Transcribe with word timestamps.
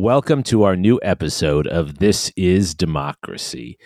Welcome 0.00 0.44
to 0.44 0.62
our 0.62 0.76
new 0.76 0.98
episode 1.02 1.66
of 1.66 1.98
This 1.98 2.32
is 2.34 2.74
Democracy. 2.74 3.76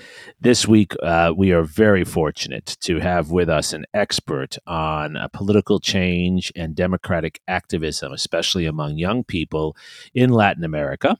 This 0.40 0.64
week, 0.64 0.92
uh, 1.02 1.32
we 1.36 1.50
are 1.50 1.64
very 1.64 2.04
fortunate 2.04 2.76
to 2.82 3.00
have 3.00 3.32
with 3.32 3.48
us 3.48 3.72
an 3.72 3.84
expert 3.92 4.56
on 4.64 5.16
uh, 5.16 5.26
political 5.32 5.80
change 5.80 6.52
and 6.54 6.76
democratic 6.76 7.40
activism, 7.48 8.12
especially 8.12 8.64
among 8.64 8.96
young 8.96 9.24
people 9.24 9.76
in 10.14 10.30
Latin 10.30 10.62
America. 10.62 11.18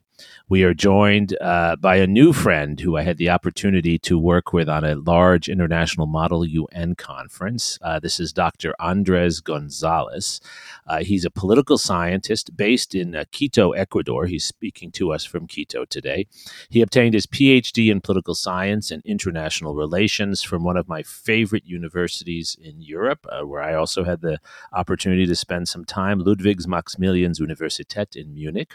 We 0.49 0.63
are 0.63 0.75
joined 0.75 1.37
uh, 1.41 1.77
by 1.77 1.97
a 1.97 2.07
new 2.07 2.33
friend 2.33 2.79
who 2.79 2.97
I 2.97 3.03
had 3.03 3.17
the 3.17 3.31
opportunity 3.31 3.99
to 4.01 4.19
work 4.19 4.53
with 4.53 4.69
on 4.69 4.85
a 4.85 4.95
large 4.95 5.49
international 5.49 6.07
model 6.07 6.45
UN 6.45 6.95
conference. 6.97 7.79
Uh, 7.81 7.99
this 7.99 8.21
is 8.21 8.33
Dr. 8.33 8.75
Andres 8.79 9.41
Gonzalez. 9.41 10.41
Uh, 10.87 10.99
he's 10.99 11.25
a 11.25 11.31
political 11.31 11.79
scientist 11.79 12.57
based 12.57 12.95
in 12.95 13.15
uh, 13.15 13.25
Quito, 13.33 13.73
Ecuador. 13.73 14.27
He's 14.27 14.45
speaking 14.45 14.93
to 14.93 15.13
us 15.13 15.25
from 15.25 15.47
Quito 15.47 15.87
today. 15.87 16.27
He 16.69 16.83
obtained 16.83 17.15
his 17.15 17.27
PhD 17.27 17.91
in 17.91 18.03
political 18.03 18.35
science 18.35 18.91
and 18.91 19.03
international 19.07 19.75
relations 19.75 20.43
from 20.43 20.63
one 20.63 20.77
of 20.77 20.89
my 20.89 21.03
favorite 21.03 21.65
universities 21.65 22.55
in 22.63 22.83
Europe, 22.83 23.27
uh, 23.31 23.47
where 23.47 23.63
I 23.63 23.75
also 23.75 24.05
had 24.05 24.21
the 24.21 24.39
opportunity 24.75 25.25
to 25.25 25.35
spend 25.35 25.69
some 25.69 25.87
time, 25.87 26.21
Ludwigs 26.21 26.67
Maximilians 26.67 27.41
Universität 27.41 28.15
in 28.15 28.35
Munich 28.35 28.75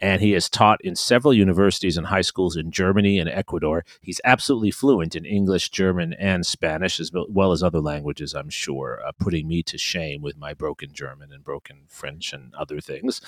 and 0.00 0.20
he 0.20 0.32
has 0.32 0.48
taught 0.48 0.80
in 0.82 0.94
several 0.94 1.32
universities 1.32 1.96
and 1.96 2.06
high 2.06 2.20
schools 2.20 2.56
in 2.56 2.70
Germany 2.70 3.18
and 3.18 3.28
Ecuador. 3.28 3.84
He's 4.00 4.20
absolutely 4.24 4.70
fluent 4.70 5.16
in 5.16 5.24
English, 5.24 5.70
German, 5.70 6.12
and 6.14 6.44
Spanish, 6.44 7.00
as 7.00 7.10
well 7.12 7.52
as 7.52 7.62
other 7.62 7.80
languages, 7.80 8.34
I'm 8.34 8.50
sure, 8.50 9.00
uh, 9.06 9.12
putting 9.18 9.48
me 9.48 9.62
to 9.64 9.78
shame 9.78 10.22
with 10.22 10.36
my 10.36 10.54
broken 10.54 10.92
German 10.92 11.32
and 11.32 11.42
broken 11.42 11.84
French 11.88 12.32
and 12.32 12.54
other 12.54 12.80
things. 12.80 13.20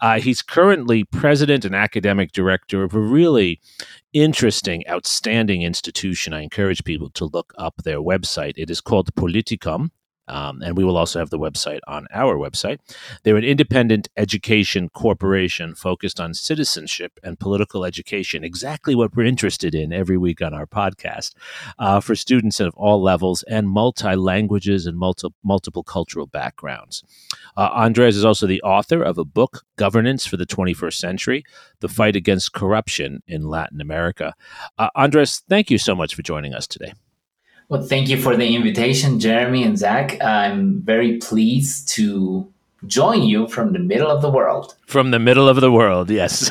Uh, 0.00 0.20
he's 0.20 0.42
currently 0.42 1.04
president 1.04 1.64
and 1.64 1.74
academic 1.74 2.32
director 2.32 2.82
of 2.82 2.94
a 2.94 3.00
really 3.00 3.60
interesting, 4.12 4.86
outstanding 4.88 5.62
institution. 5.62 6.32
I 6.32 6.42
encourage 6.42 6.84
people 6.84 7.10
to 7.10 7.24
look 7.24 7.54
up 7.56 7.82
their 7.84 7.98
website. 7.98 8.54
It 8.56 8.70
is 8.70 8.80
called 8.80 9.14
Politicum, 9.14 9.90
um, 10.30 10.62
and 10.62 10.76
we 10.76 10.84
will 10.84 10.96
also 10.96 11.18
have 11.18 11.30
the 11.30 11.38
website 11.38 11.80
on 11.86 12.06
our 12.12 12.36
website. 12.36 12.78
They're 13.22 13.36
an 13.36 13.44
independent 13.44 14.08
education 14.16 14.88
corporation 14.88 15.74
focused 15.74 16.20
on 16.20 16.34
citizenship 16.34 17.18
and 17.22 17.38
political 17.38 17.84
education, 17.84 18.44
exactly 18.44 18.94
what 18.94 19.14
we're 19.14 19.24
interested 19.24 19.74
in 19.74 19.92
every 19.92 20.16
week 20.16 20.40
on 20.40 20.54
our 20.54 20.66
podcast 20.66 21.34
uh, 21.78 22.00
for 22.00 22.14
students 22.14 22.60
of 22.60 22.74
all 22.76 23.02
levels 23.02 23.42
and 23.44 23.68
multi 23.68 24.14
languages 24.14 24.86
and 24.86 24.96
multi- 24.96 25.28
multiple 25.42 25.82
cultural 25.82 26.26
backgrounds. 26.26 27.02
Uh, 27.56 27.68
Andres 27.72 28.16
is 28.16 28.24
also 28.24 28.46
the 28.46 28.62
author 28.62 29.02
of 29.02 29.18
a 29.18 29.24
book, 29.24 29.64
Governance 29.76 30.26
for 30.26 30.36
the 30.36 30.46
21st 30.46 30.94
Century 30.94 31.44
The 31.80 31.88
Fight 31.88 32.16
Against 32.16 32.52
Corruption 32.52 33.22
in 33.26 33.48
Latin 33.48 33.80
America. 33.80 34.34
Uh, 34.78 34.90
Andres, 34.94 35.42
thank 35.48 35.70
you 35.70 35.78
so 35.78 35.94
much 35.94 36.14
for 36.14 36.22
joining 36.22 36.54
us 36.54 36.66
today. 36.66 36.92
Well, 37.70 37.82
thank 37.82 38.08
you 38.08 38.20
for 38.20 38.36
the 38.36 38.56
invitation, 38.56 39.20
Jeremy 39.20 39.62
and 39.62 39.78
Zach. 39.78 40.20
I'm 40.20 40.82
very 40.82 41.18
pleased 41.18 41.88
to 41.90 42.52
join 42.84 43.22
you 43.22 43.46
from 43.46 43.72
the 43.72 43.78
middle 43.78 44.10
of 44.10 44.22
the 44.22 44.28
world. 44.30 44.74
From 44.88 45.12
the 45.12 45.20
middle 45.20 45.48
of 45.48 45.60
the 45.60 45.70
world, 45.70 46.10
yes. 46.10 46.50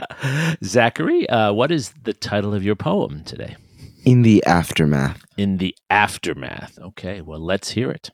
Zachary, 0.64 1.28
uh, 1.28 1.52
what 1.52 1.72
is 1.72 1.92
the 2.04 2.12
title 2.12 2.54
of 2.54 2.62
your 2.62 2.76
poem 2.76 3.24
today? 3.24 3.56
In 4.04 4.22
the 4.22 4.40
Aftermath. 4.46 5.24
In 5.36 5.56
the 5.56 5.74
Aftermath. 5.90 6.78
Okay, 6.78 7.22
well, 7.22 7.40
let's 7.40 7.72
hear 7.72 7.90
it. 7.90 8.12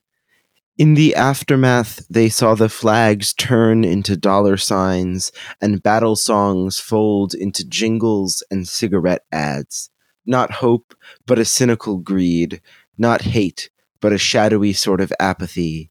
In 0.79 0.95
the 0.95 1.17
aftermath, 1.17 2.07
they 2.09 2.31
saw 2.31 2.55
the 2.55 2.69
flags 2.71 3.35
turn 3.35 3.85
into 3.85 4.17
dollar 4.17 4.57
signs 4.57 5.33
and 5.61 5.83
battle 5.83 6.17
songs 6.17 6.79
fold 6.79 7.35
into 7.35 7.69
jingles 7.69 8.43
and 8.51 8.67
cigarette 8.67 9.25
ads 9.33 9.91
not 10.29 10.53
hope, 10.53 10.95
but 11.27 11.39
a 11.39 11.45
cynical 11.45 11.97
greed, 11.97 12.61
not 12.97 13.23
hate, 13.23 13.71
but 14.01 14.13
a 14.13 14.19
shadowy 14.19 14.73
sort 14.73 15.01
of 15.01 15.13
apathy. 15.19 15.91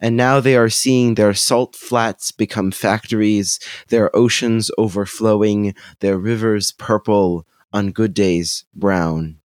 And 0.00 0.16
now 0.16 0.40
they 0.40 0.56
are 0.56 0.68
seeing 0.68 1.14
their 1.14 1.34
salt 1.34 1.74
flats 1.74 2.30
become 2.30 2.70
factories, 2.70 3.58
their 3.88 4.14
oceans 4.14 4.70
overflowing, 4.78 5.74
their 6.00 6.18
rivers 6.18 6.72
purple, 6.72 7.46
on 7.72 7.90
good 7.90 8.14
days 8.14 8.64
brown. 8.74 9.38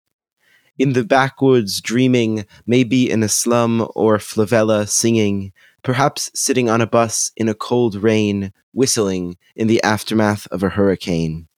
In 0.79 0.93
the 0.95 1.05
backwoods, 1.05 1.81
dreaming, 1.81 2.47
maybe 2.67 3.11
in 3.11 3.23
a 3.23 3.29
slum 3.29 3.87
or 3.95 4.19
favela 4.19 4.89
singing, 4.89 5.53
perhaps 5.83 6.31
sitting 6.35 6.69
on 6.69 6.81
a 6.81 6.87
bus 6.87 7.33
in 7.37 7.49
a 7.49 7.55
cold 7.55 7.97
rain, 7.97 8.53
whistling 8.73 9.37
in 9.55 9.67
the 9.67 9.83
aftermath 9.83 10.47
of 10.49 10.63
a 10.63 10.71
hurricane. 10.71 11.49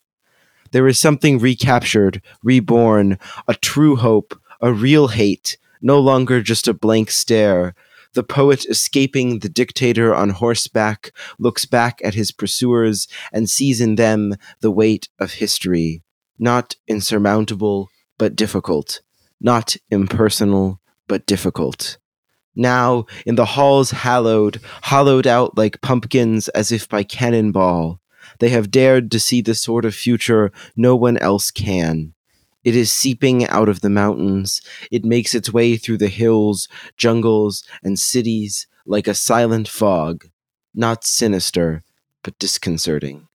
There 0.74 0.88
is 0.88 0.98
something 0.98 1.38
recaptured, 1.38 2.20
reborn, 2.42 3.20
a 3.46 3.54
true 3.54 3.94
hope, 3.94 4.36
a 4.60 4.72
real 4.72 5.06
hate, 5.06 5.56
no 5.80 6.00
longer 6.00 6.42
just 6.42 6.66
a 6.66 6.74
blank 6.74 7.12
stare. 7.12 7.76
The 8.14 8.24
poet 8.24 8.66
escaping 8.66 9.38
the 9.38 9.48
dictator 9.48 10.12
on 10.12 10.30
horseback 10.30 11.12
looks 11.38 11.64
back 11.64 12.00
at 12.02 12.14
his 12.14 12.32
pursuers 12.32 13.06
and 13.32 13.48
sees 13.48 13.80
in 13.80 13.94
them 13.94 14.34
the 14.62 14.72
weight 14.72 15.08
of 15.20 15.34
history. 15.34 16.02
Not 16.40 16.74
insurmountable, 16.88 17.88
but 18.18 18.34
difficult. 18.34 19.00
Not 19.40 19.76
impersonal, 19.92 20.80
but 21.06 21.24
difficult. 21.24 21.98
Now, 22.56 23.06
in 23.24 23.36
the 23.36 23.44
halls 23.44 23.92
hallowed, 23.92 24.60
hollowed 24.82 25.28
out 25.28 25.56
like 25.56 25.82
pumpkins 25.82 26.48
as 26.48 26.72
if 26.72 26.88
by 26.88 27.04
cannonball, 27.04 28.00
they 28.44 28.50
have 28.50 28.70
dared 28.70 29.10
to 29.10 29.18
see 29.18 29.40
the 29.40 29.54
sort 29.54 29.86
of 29.86 29.94
future 29.94 30.52
no 30.76 30.94
one 30.94 31.16
else 31.16 31.50
can. 31.50 32.12
It 32.62 32.76
is 32.76 32.92
seeping 32.92 33.48
out 33.48 33.70
of 33.70 33.80
the 33.80 33.88
mountains. 33.88 34.60
It 34.90 35.02
makes 35.02 35.34
its 35.34 35.50
way 35.50 35.78
through 35.78 35.96
the 35.96 36.08
hills, 36.08 36.68
jungles, 36.98 37.64
and 37.82 37.98
cities 37.98 38.66
like 38.84 39.08
a 39.08 39.14
silent 39.14 39.66
fog, 39.66 40.28
not 40.74 41.04
sinister, 41.04 41.84
but 42.22 42.38
disconcerting. 42.38 43.28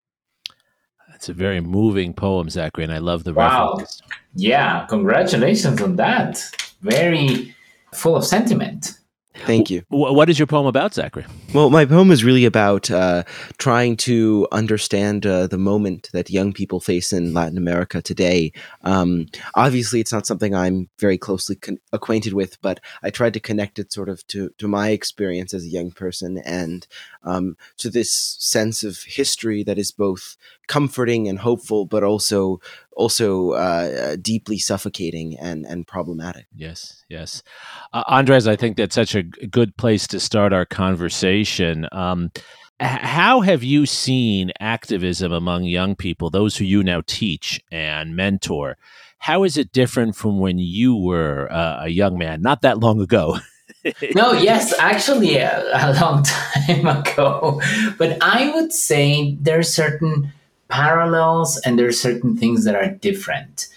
It's 1.15 1.27
a 1.27 1.33
very 1.33 1.59
moving 1.59 2.13
poem, 2.13 2.47
Zachary, 2.51 2.83
and 2.83 2.93
I 2.93 2.99
love 2.99 3.23
the 3.23 3.33
wow. 3.33 3.71
reference. 3.71 4.03
Yeah, 4.35 4.85
congratulations 4.89 5.81
on 5.81 5.95
that. 5.95 6.39
Very 6.83 7.55
full 7.95 8.15
of 8.15 8.25
sentiment. 8.25 8.98
Thank 9.45 9.69
you. 9.69 9.83
What 9.89 10.29
is 10.29 10.37
your 10.37 10.47
poem 10.47 10.65
about, 10.65 10.93
Zachary? 10.93 11.25
Well, 11.53 11.69
my 11.69 11.85
poem 11.85 12.11
is 12.11 12.23
really 12.23 12.45
about 12.45 12.91
uh, 12.91 13.23
trying 13.57 13.97
to 13.97 14.47
understand 14.51 15.25
uh, 15.25 15.47
the 15.47 15.57
moment 15.57 16.09
that 16.13 16.29
young 16.29 16.53
people 16.53 16.79
face 16.79 17.11
in 17.11 17.33
Latin 17.33 17.57
America 17.57 18.01
today. 18.01 18.51
Um, 18.83 19.27
obviously, 19.55 19.99
it's 19.99 20.13
not 20.13 20.27
something 20.27 20.53
I'm 20.53 20.89
very 20.99 21.17
closely 21.17 21.55
con- 21.55 21.79
acquainted 21.91 22.33
with, 22.33 22.61
but 22.61 22.79
I 23.01 23.09
tried 23.09 23.33
to 23.33 23.39
connect 23.39 23.79
it 23.79 23.91
sort 23.91 24.09
of 24.09 24.25
to, 24.27 24.49
to 24.57 24.67
my 24.67 24.89
experience 24.89 25.53
as 25.53 25.63
a 25.63 25.69
young 25.69 25.91
person 25.91 26.37
and 26.45 26.85
um, 27.23 27.57
to 27.77 27.89
this 27.89 28.13
sense 28.39 28.83
of 28.83 28.99
history 29.03 29.63
that 29.63 29.77
is 29.77 29.91
both 29.91 30.37
comforting 30.69 31.27
and 31.27 31.39
hopeful, 31.39 31.85
but 31.85 32.03
also 32.03 32.61
also 32.95 33.51
uh, 33.51 34.15
deeply 34.21 34.57
suffocating 34.57 35.37
and 35.37 35.65
and 35.65 35.85
problematic. 35.85 36.45
Yes, 36.55 37.03
yes, 37.09 37.43
uh, 37.91 38.03
Andres. 38.07 38.47
I 38.47 38.55
think 38.55 38.77
that's 38.77 38.95
such 38.95 39.15
a 39.15 39.23
good 39.23 39.75
place 39.75 40.07
to 40.07 40.19
start 40.21 40.53
our 40.53 40.65
conversation. 40.65 41.87
Um, 41.91 42.31
how 42.79 43.41
have 43.41 43.61
you 43.61 43.85
seen 43.85 44.51
activism 44.61 45.33
among 45.33 45.65
young 45.65 45.97
people, 45.97 46.29
those 46.29 46.55
who 46.55 46.63
you 46.63 46.81
now 46.81 47.01
teach 47.05 47.59
and 47.69 48.15
mentor? 48.15 48.77
How 49.17 49.43
is 49.43 49.57
it 49.57 49.73
different 49.73 50.15
from 50.15 50.39
when 50.39 50.59
you 50.59 50.95
were 50.95 51.51
uh, 51.51 51.83
a 51.83 51.89
young 51.89 52.17
man, 52.17 52.41
not 52.41 52.61
that 52.61 52.79
long 52.79 53.01
ago? 53.01 53.39
no, 54.15 54.31
yes, 54.31 54.73
actually, 54.79 55.35
a, 55.35 55.61
a, 55.73 55.99
long 55.99 56.23
time 56.55 56.87
ago. 56.87 57.61
But 57.97 58.17
I 58.21 58.49
would 58.53 58.71
say 58.71 59.35
there 59.41 59.59
are 59.59 59.63
certain 59.63 60.31
parallels 60.69 61.57
and 61.65 61.77
there 61.77 61.87
are 61.87 61.91
certain 61.91 62.37
things 62.37 62.63
that 62.63 62.75
are 62.75 62.89
different. 62.89 63.67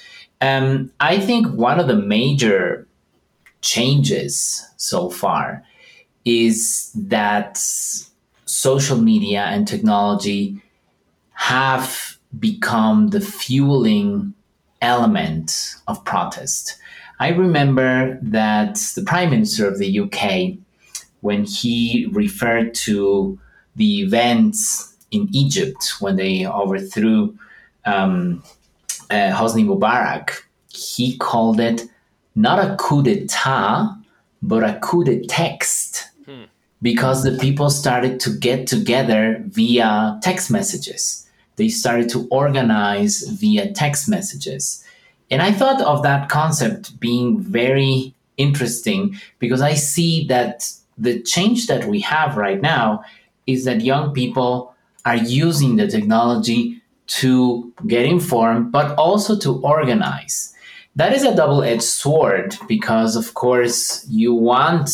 Um, 0.40 0.92
I 1.00 1.18
think 1.18 1.48
one 1.48 1.80
of 1.80 1.88
the 1.88 1.96
major 1.96 2.86
changes 3.60 4.64
so 4.76 5.10
far 5.10 5.62
is 6.24 6.90
that 6.94 7.56
social 8.44 8.98
media 8.98 9.44
and 9.44 9.66
technology 9.66 10.62
have 11.32 12.18
become 12.38 13.08
the 13.08 13.20
fueling 13.20 14.34
element 14.80 15.74
of 15.86 16.04
protest. 16.04 16.76
I 17.18 17.28
remember 17.28 18.18
that 18.22 18.76
the 18.96 19.02
Prime 19.02 19.30
Minister 19.30 19.66
of 19.66 19.78
the 19.78 20.00
UK 20.00 20.58
when 21.20 21.44
he 21.44 22.08
referred 22.10 22.74
to 22.74 23.38
the 23.76 24.00
events 24.00 24.91
in 25.12 25.28
Egypt 25.32 25.94
when 26.00 26.16
they 26.16 26.46
overthrew 26.46 27.36
um, 27.84 28.42
uh, 29.10 29.30
Hosni 29.30 29.64
Mubarak. 29.64 30.30
He 30.68 31.16
called 31.18 31.60
it 31.60 31.82
not 32.34 32.58
a 32.58 32.76
coup 32.76 33.02
d'etat, 33.02 33.94
but 34.42 34.64
a 34.64 34.78
coup 34.80 35.04
de 35.04 35.24
text 35.26 36.08
because 36.82 37.22
the 37.22 37.38
people 37.38 37.70
started 37.70 38.18
to 38.18 38.30
get 38.30 38.66
together 38.66 39.42
via 39.46 40.18
text 40.20 40.50
messages. 40.50 41.28
They 41.56 41.68
started 41.68 42.08
to 42.10 42.26
organize 42.30 43.22
via 43.22 43.72
text 43.72 44.08
messages. 44.08 44.84
And 45.30 45.40
I 45.40 45.52
thought 45.52 45.80
of 45.80 46.02
that 46.02 46.28
concept 46.28 46.98
being 46.98 47.40
very 47.40 48.14
interesting 48.36 49.14
because 49.38 49.62
I 49.62 49.74
see 49.74 50.26
that 50.26 50.68
the 50.98 51.22
change 51.22 51.68
that 51.68 51.84
we 51.84 52.00
have 52.00 52.36
right 52.36 52.60
now 52.60 53.04
is 53.46 53.64
that 53.64 53.82
young 53.82 54.12
people 54.12 54.74
are 55.04 55.16
using 55.16 55.76
the 55.76 55.88
technology 55.88 56.80
to 57.06 57.72
get 57.86 58.06
informed, 58.06 58.72
but 58.72 58.96
also 58.96 59.38
to 59.38 59.60
organize. 59.62 60.54
That 60.96 61.12
is 61.12 61.24
a 61.24 61.34
double 61.34 61.62
edged 61.62 61.82
sword 61.82 62.56
because, 62.68 63.16
of 63.16 63.34
course, 63.34 64.06
you 64.08 64.34
want 64.34 64.90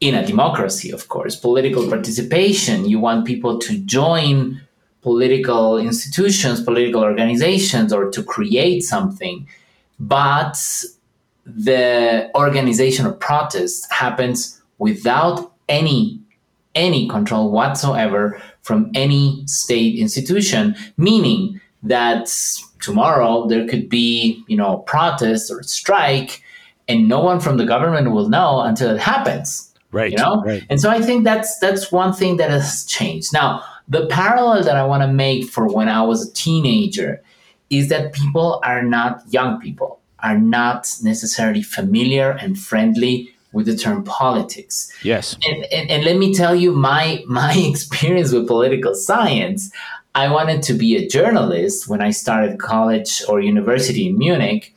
in 0.00 0.14
a 0.14 0.26
democracy, 0.26 0.90
of 0.90 1.08
course, 1.08 1.36
political 1.36 1.88
participation. 1.88 2.88
You 2.88 2.98
want 2.98 3.26
people 3.26 3.58
to 3.58 3.78
join 3.78 4.60
political 5.02 5.78
institutions, 5.78 6.62
political 6.62 7.02
organizations, 7.02 7.92
or 7.92 8.10
to 8.10 8.22
create 8.22 8.82
something. 8.82 9.46
But 9.98 10.58
the 11.44 12.30
organization 12.34 13.06
of 13.06 13.20
protest 13.20 13.90
happens 13.92 14.60
without 14.78 15.52
any 15.68 16.20
any 16.74 17.08
control 17.08 17.50
whatsoever 17.50 18.40
from 18.62 18.90
any 18.94 19.42
state 19.46 19.98
institution, 19.98 20.76
meaning 20.96 21.60
that 21.82 22.30
tomorrow 22.80 23.46
there 23.46 23.66
could 23.66 23.88
be, 23.88 24.42
you 24.48 24.56
know, 24.56 24.78
protest 24.78 25.50
or 25.50 25.62
strike, 25.62 26.42
and 26.88 27.08
no 27.08 27.20
one 27.20 27.40
from 27.40 27.56
the 27.56 27.64
government 27.64 28.10
will 28.10 28.28
know 28.28 28.60
until 28.60 28.90
it 28.90 29.00
happens 29.00 29.66
Right. 29.92 30.12
you 30.12 30.18
know 30.18 30.40
Right. 30.46 30.64
and 30.70 30.80
so 30.80 30.88
i 30.88 31.00
think 31.00 31.24
that's 31.24 31.58
that's 31.58 31.90
one 31.90 32.12
thing 32.12 32.36
that 32.36 32.48
has 32.50 32.84
changed 32.84 33.32
now 33.32 33.62
the 33.88 34.06
parallel 34.06 34.62
that 34.62 34.76
i 34.76 34.84
want 34.84 35.02
to 35.02 35.08
make 35.08 35.46
for 35.46 35.66
when 35.66 35.88
i 35.88 36.00
was 36.00 36.28
a 36.28 36.32
teenager 36.32 37.20
is 37.70 37.88
that 37.88 38.12
people 38.12 38.60
are 38.62 38.82
not 38.84 39.22
young 39.30 39.60
people 39.60 39.98
are 40.20 40.38
not 40.38 40.86
necessarily 41.02 41.62
familiar 41.62 42.30
and 42.30 42.56
friendly 42.56 43.34
with 43.52 43.66
the 43.66 43.76
term 43.76 44.04
politics. 44.04 44.92
Yes. 45.02 45.36
and, 45.46 45.64
and, 45.72 45.90
and 45.90 46.04
let 46.04 46.16
me 46.16 46.32
tell 46.34 46.54
you 46.54 46.72
my 46.72 47.24
my 47.26 47.54
experience 47.56 48.32
with 48.32 48.46
political 48.46 48.94
science. 48.94 49.70
I 50.14 50.30
wanted 50.30 50.62
to 50.64 50.74
be 50.74 50.96
a 50.96 51.06
journalist 51.06 51.88
when 51.88 52.02
i 52.02 52.10
started 52.10 52.58
college 52.58 53.22
or 53.28 53.40
university 53.40 54.08
in 54.08 54.18
munich. 54.18 54.74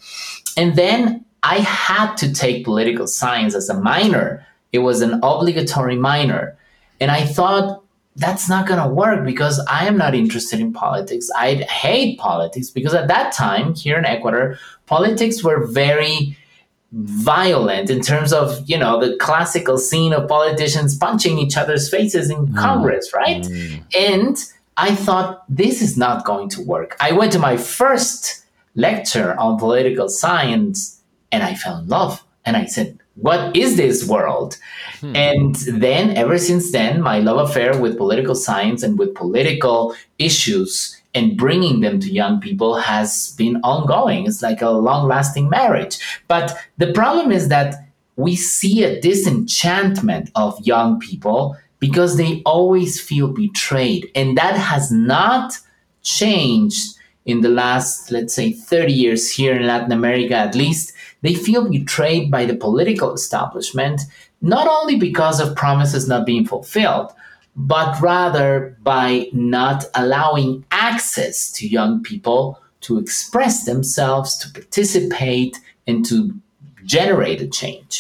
And 0.58 0.76
then 0.76 1.26
i 1.44 1.58
had 1.60 2.16
to 2.18 2.34
take 2.34 2.66
political 2.66 3.08
science 3.08 3.56
as 3.56 3.70
a 3.70 3.80
minor. 3.80 4.46
It 4.72 4.80
was 4.80 5.02
an 5.02 5.20
obligatory 5.24 5.98
minor. 5.98 6.58
And 7.00 7.12
i 7.12 7.26
thought 7.26 7.82
that's 8.16 8.48
not 8.48 8.68
going 8.68 8.80
to 8.80 8.88
work 8.88 9.26
because 9.26 9.60
i 9.68 9.86
am 9.88 9.98
not 9.98 10.14
interested 10.14 10.60
in 10.60 10.72
politics. 10.72 11.30
I 11.36 11.56
hate 11.56 12.20
politics 12.20 12.70
because 12.70 12.94
at 12.94 13.08
that 13.08 13.34
time 13.34 13.74
here 13.74 13.98
in 13.98 14.06
ecuador 14.06 14.58
politics 14.86 15.44
were 15.44 15.66
very 15.66 16.38
violent 16.94 17.90
in 17.90 18.02
terms 18.02 18.32
of 18.32 18.62
you 18.70 18.78
know 18.78 19.00
the 19.00 19.16
classical 19.18 19.78
scene 19.78 20.14
of 20.14 20.28
politicians 20.28 20.96
punching 20.96 21.40
each 21.40 21.58
other's 21.58 21.90
faces 21.90 22.30
in 22.30 22.48
mm. 22.48 22.58
congress 22.58 23.12
right? 23.14 23.44
Mm. 23.44 23.84
And 23.98 24.38
i 24.78 24.94
thought 24.94 25.44
this 25.50 25.82
is 25.82 25.98
not 25.98 26.26
going 26.26 26.50
to 26.50 26.62
work. 26.62 26.96
I 27.00 27.12
went 27.12 27.32
to 27.32 27.40
my 27.40 27.58
first 27.58 28.46
lecture 28.76 29.38
on 29.40 29.58
political 29.58 30.08
science 30.08 31.02
and 31.32 31.42
i 31.44 31.56
fell 31.56 31.80
in 31.80 31.88
love. 31.88 32.24
And 32.46 32.56
i 32.56 32.66
said 32.66 33.00
what 33.16 33.56
is 33.56 33.78
this 33.78 34.08
world? 34.08 34.58
Hmm. 35.00 35.16
And 35.16 35.56
then 35.56 36.18
ever 36.18 36.38
since 36.40 36.72
then 36.72 37.02
my 37.02 37.20
love 37.20 37.50
affair 37.50 37.80
with 37.80 37.98
political 37.98 38.36
science 38.36 38.82
and 38.82 38.98
with 38.98 39.14
political 39.14 39.96
issues 40.18 41.00
and 41.14 41.38
bringing 41.38 41.82
them 41.82 42.00
to 42.00 42.12
young 42.12 42.40
people 42.40 42.76
has 42.76 43.36
been 43.38 43.58
ongoing. 43.58 44.26
It's 44.26 44.42
like 44.42 44.62
a 44.62 44.70
long 44.70 45.08
lasting 45.08 45.50
marriage. 45.50 46.00
But 46.28 46.56
the 46.78 46.92
problem 46.92 47.32
is 47.32 47.50
that 47.50 47.76
we 48.16 48.36
see 48.36 48.84
a 48.84 49.00
disenchantment 49.00 50.30
of 50.36 50.60
young 50.62 51.00
people 51.00 51.56
because 51.80 52.18
they 52.18 52.42
always 52.46 53.00
feel 53.00 53.28
betrayed. 53.28 54.10
And 54.16 54.38
that 54.38 54.56
has 54.56 54.92
not 54.92 55.60
changed 56.02 56.98
in 57.26 57.42
the 57.42 57.50
last 57.50 58.12
let's 58.12 58.34
say 58.34 58.52
30 58.52 58.92
years 58.92 59.32
here 59.32 59.56
in 59.56 59.66
latin 59.66 59.92
america 59.92 60.36
at 60.36 60.56
least. 60.56 60.94
They 61.22 61.34
feel 61.34 61.70
betrayed 61.70 62.30
by 62.30 62.46
the 62.46 62.56
political 62.56 63.14
establishment 63.14 64.02
not 64.42 64.68
only 64.68 64.98
because 64.98 65.40
of 65.40 65.56
promises 65.56 66.08
not 66.08 66.26
being 66.26 66.46
fulfilled 66.46 67.14
but 67.56 68.00
rather 68.02 68.78
by 68.82 69.30
not 69.32 69.86
allowing 69.96 70.66
access 70.90 71.52
to 71.52 71.68
young 71.68 72.02
people 72.04 72.60
to 72.82 72.98
express 73.00 73.66
themselves 73.66 74.38
to 74.38 74.52
participate 74.60 75.54
and 75.88 76.06
to 76.10 76.18
generate 76.96 77.42
a 77.42 77.48
change 77.48 77.96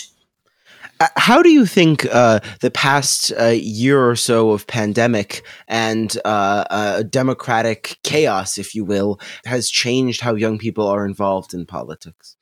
Uh, 1.00 1.08
How 1.16 1.42
do 1.42 1.50
you 1.50 1.66
think 1.66 2.06
uh, 2.06 2.40
the 2.62 2.70
past 2.70 3.34
uh, 3.34 3.56
year 3.82 4.00
or 4.12 4.16
so 4.16 4.52
of 4.52 4.68
pandemic 4.68 5.42
and 5.68 6.10
uh, 6.24 6.64
uh, 6.80 7.04
democratic 7.04 7.98
chaos, 8.04 8.58
if 8.58 8.76
you 8.76 8.86
will, 8.86 9.20
has 9.46 9.72
changed 9.84 10.22
how 10.22 10.36
young 10.36 10.58
people 10.60 10.86
are 10.94 11.06
involved 11.06 11.54
in 11.54 11.66
politics? 11.66 12.38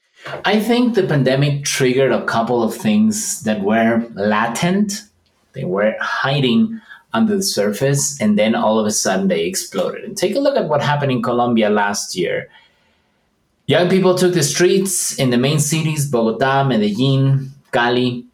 I 0.54 0.60
think 0.60 0.96
the 0.96 1.08
pandemic 1.08 1.64
triggered 1.64 2.12
a 2.12 2.26
couple 2.26 2.62
of 2.62 2.76
things 2.76 3.42
that 3.44 3.60
were 3.62 4.06
latent, 4.14 4.90
they 5.54 5.66
were 5.66 5.96
hiding 6.00 6.80
under 7.14 7.36
the 7.36 7.44
surface, 7.44 8.20
and 8.22 8.38
then 8.38 8.56
all 8.56 8.80
of 8.80 8.86
a 8.86 8.92
sudden 8.92 9.28
they 9.28 9.46
exploded. 9.46 10.04
And 10.04 10.18
take 10.18 10.36
a 10.36 10.40
look 10.40 10.58
at 10.58 10.70
what 10.70 10.82
happened 10.82 11.12
in 11.12 11.22
Colombia 11.22 11.70
last 11.70 12.16
year. 12.16 12.50
Young 13.68 13.90
people 13.90 14.16
took 14.16 14.34
the 14.34 14.44
streets 14.44 15.18
in 15.18 15.30
the 15.30 15.38
main 15.38 15.60
cities, 15.60 16.10
Bogota, 16.10 16.64
Medellin, 16.64 17.52
Cali, 17.72 18.26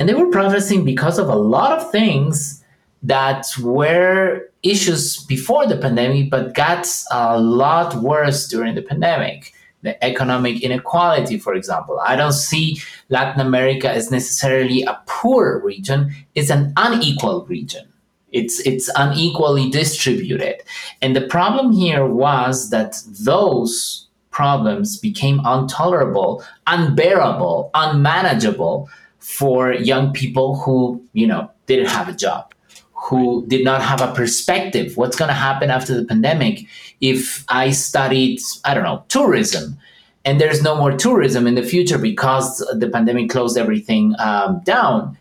and 0.00 0.08
they 0.08 0.14
were 0.14 0.30
protesting 0.30 0.84
because 0.84 1.18
of 1.18 1.28
a 1.28 1.36
lot 1.36 1.78
of 1.78 1.90
things 1.90 2.64
that 3.02 3.46
were 3.60 4.48
issues 4.62 5.22
before 5.24 5.66
the 5.66 5.76
pandemic, 5.76 6.30
but 6.30 6.54
got 6.54 6.86
a 7.10 7.38
lot 7.38 7.94
worse 7.96 8.48
during 8.48 8.74
the 8.74 8.82
pandemic. 8.82 9.52
The 9.82 10.02
economic 10.04 10.62
inequality, 10.62 11.38
for 11.38 11.54
example. 11.54 11.98
I 12.00 12.14
don't 12.14 12.34
see 12.34 12.80
Latin 13.08 13.40
America 13.40 13.90
as 13.90 14.10
necessarily 14.10 14.82
a 14.82 15.00
poor 15.06 15.60
region, 15.64 16.14
it's 16.34 16.50
an 16.50 16.74
unequal 16.76 17.46
region. 17.46 17.89
It's, 18.32 18.60
it's 18.66 18.90
unequally 18.96 19.70
distributed. 19.70 20.62
And 21.02 21.16
the 21.16 21.26
problem 21.26 21.72
here 21.72 22.06
was 22.06 22.70
that 22.70 22.96
those 23.06 24.06
problems 24.30 24.98
became 24.98 25.40
intolerable, 25.40 26.44
unbearable, 26.66 27.70
unmanageable 27.74 28.88
for 29.18 29.72
young 29.72 30.12
people 30.12 30.56
who, 30.56 31.02
you 31.12 31.26
know, 31.26 31.50
didn't 31.66 31.86
have 31.88 32.08
a 32.08 32.12
job, 32.12 32.54
who 32.92 33.44
did 33.46 33.64
not 33.64 33.82
have 33.82 34.00
a 34.00 34.12
perspective. 34.14 34.96
What's 34.96 35.16
going 35.16 35.28
to 35.28 35.34
happen 35.34 35.70
after 35.70 35.94
the 35.94 36.04
pandemic 36.04 36.66
if 37.00 37.44
I 37.48 37.70
studied, 37.70 38.40
I 38.64 38.74
don't 38.74 38.84
know, 38.84 39.04
tourism? 39.08 39.78
And 40.24 40.40
there's 40.40 40.62
no 40.62 40.76
more 40.76 40.92
tourism 40.92 41.46
in 41.46 41.54
the 41.54 41.62
future 41.62 41.98
because 41.98 42.58
the 42.78 42.88
pandemic 42.88 43.30
closed 43.30 43.56
everything 43.56 44.14
um, 44.18 44.60
down. 44.64 45.16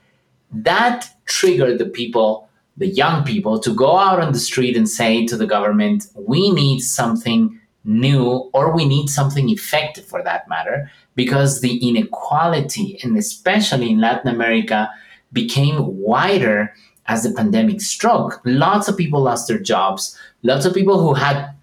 That 0.52 1.08
triggered 1.26 1.78
the 1.78 1.86
people, 1.86 2.49
the 2.80 2.88
young 2.88 3.24
people, 3.24 3.60
to 3.60 3.74
go 3.74 3.98
out 3.98 4.20
on 4.20 4.34
the 4.34 4.40
street 4.40 4.76
and 4.76 4.90
say 4.90 5.26
to 5.28 5.38
the 5.38 5.46
government, 5.46 6.08
we 6.16 6.50
need 6.52 6.80
something 6.80 7.60
new 7.86 8.50
or 8.54 8.76
we 8.76 8.86
need 8.86 9.08
something 9.08 9.50
effective 9.50 10.06
for 10.06 10.22
that 10.24 10.48
matter 10.50 10.92
because 11.16 11.62
the 11.62 11.78
inequality 11.88 13.00
and 13.02 13.18
especially 13.18 13.90
in 13.90 14.02
latin 14.02 14.30
america 14.30 14.90
became 15.32 15.78
wider 15.98 16.74
as 17.10 17.24
the 17.24 17.32
pandemic 17.32 17.82
struck. 17.82 18.40
Lots 18.46 18.88
of 18.88 18.96
people 18.96 19.22
lost 19.22 19.48
their 19.48 19.60
jobs. 19.60 20.18
Lots 20.44 20.66
of 20.66 20.74
people 20.74 21.02
who 21.02 21.16
had 21.16 21.54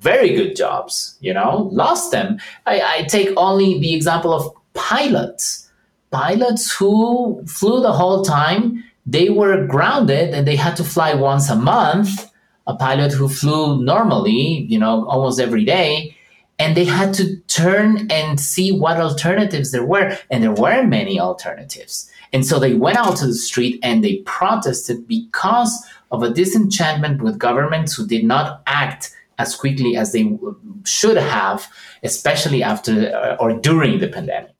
very 0.00 0.34
good 0.34 0.56
jobs 0.56 1.18
you 1.20 1.32
know 1.32 1.68
lost 1.72 2.10
them. 2.10 2.38
I, 2.66 2.80
I 2.80 3.02
take 3.02 3.28
only 3.36 3.78
the 3.78 3.94
example 3.94 4.32
of 4.32 4.50
pilots. 4.74 5.70
Pilots 6.10 6.74
who 6.74 7.44
flew 7.46 7.80
the 7.82 7.92
whole 7.92 8.24
time 8.24 8.82
they 9.10 9.28
were 9.28 9.66
grounded 9.66 10.32
and 10.34 10.46
they 10.46 10.56
had 10.56 10.76
to 10.76 10.84
fly 10.84 11.14
once 11.14 11.50
a 11.50 11.56
month 11.56 12.30
a 12.66 12.76
pilot 12.76 13.12
who 13.12 13.28
flew 13.28 13.82
normally, 13.82 14.66
you 14.68 14.78
know, 14.78 15.06
almost 15.06 15.40
every 15.40 15.64
day, 15.64 16.16
and 16.58 16.76
they 16.76 16.84
had 16.84 17.12
to 17.14 17.36
turn 17.48 18.06
and 18.10 18.38
see 18.38 18.70
what 18.70 18.98
alternatives 18.98 19.72
there 19.72 19.84
were 19.84 20.16
and 20.30 20.42
there 20.42 20.52
weren't 20.52 20.88
many 20.88 21.18
alternatives. 21.18 22.10
And 22.32 22.46
so 22.46 22.58
they 22.58 22.74
went 22.74 22.98
out 22.98 23.16
to 23.16 23.26
the 23.26 23.34
street 23.34 23.80
and 23.82 24.04
they 24.04 24.18
protested 24.18 25.08
because 25.08 25.84
of 26.12 26.22
a 26.22 26.30
disenchantment 26.30 27.22
with 27.22 27.38
governments 27.38 27.94
who 27.94 28.06
did 28.06 28.24
not 28.24 28.62
act 28.66 29.16
as 29.38 29.56
quickly 29.56 29.96
as 29.96 30.12
they 30.12 30.38
should 30.84 31.16
have 31.16 31.66
especially 32.02 32.62
after 32.62 33.14
uh, 33.14 33.36
or 33.40 33.54
during 33.54 33.98
the 33.98 34.08
pandemic 34.08 34.52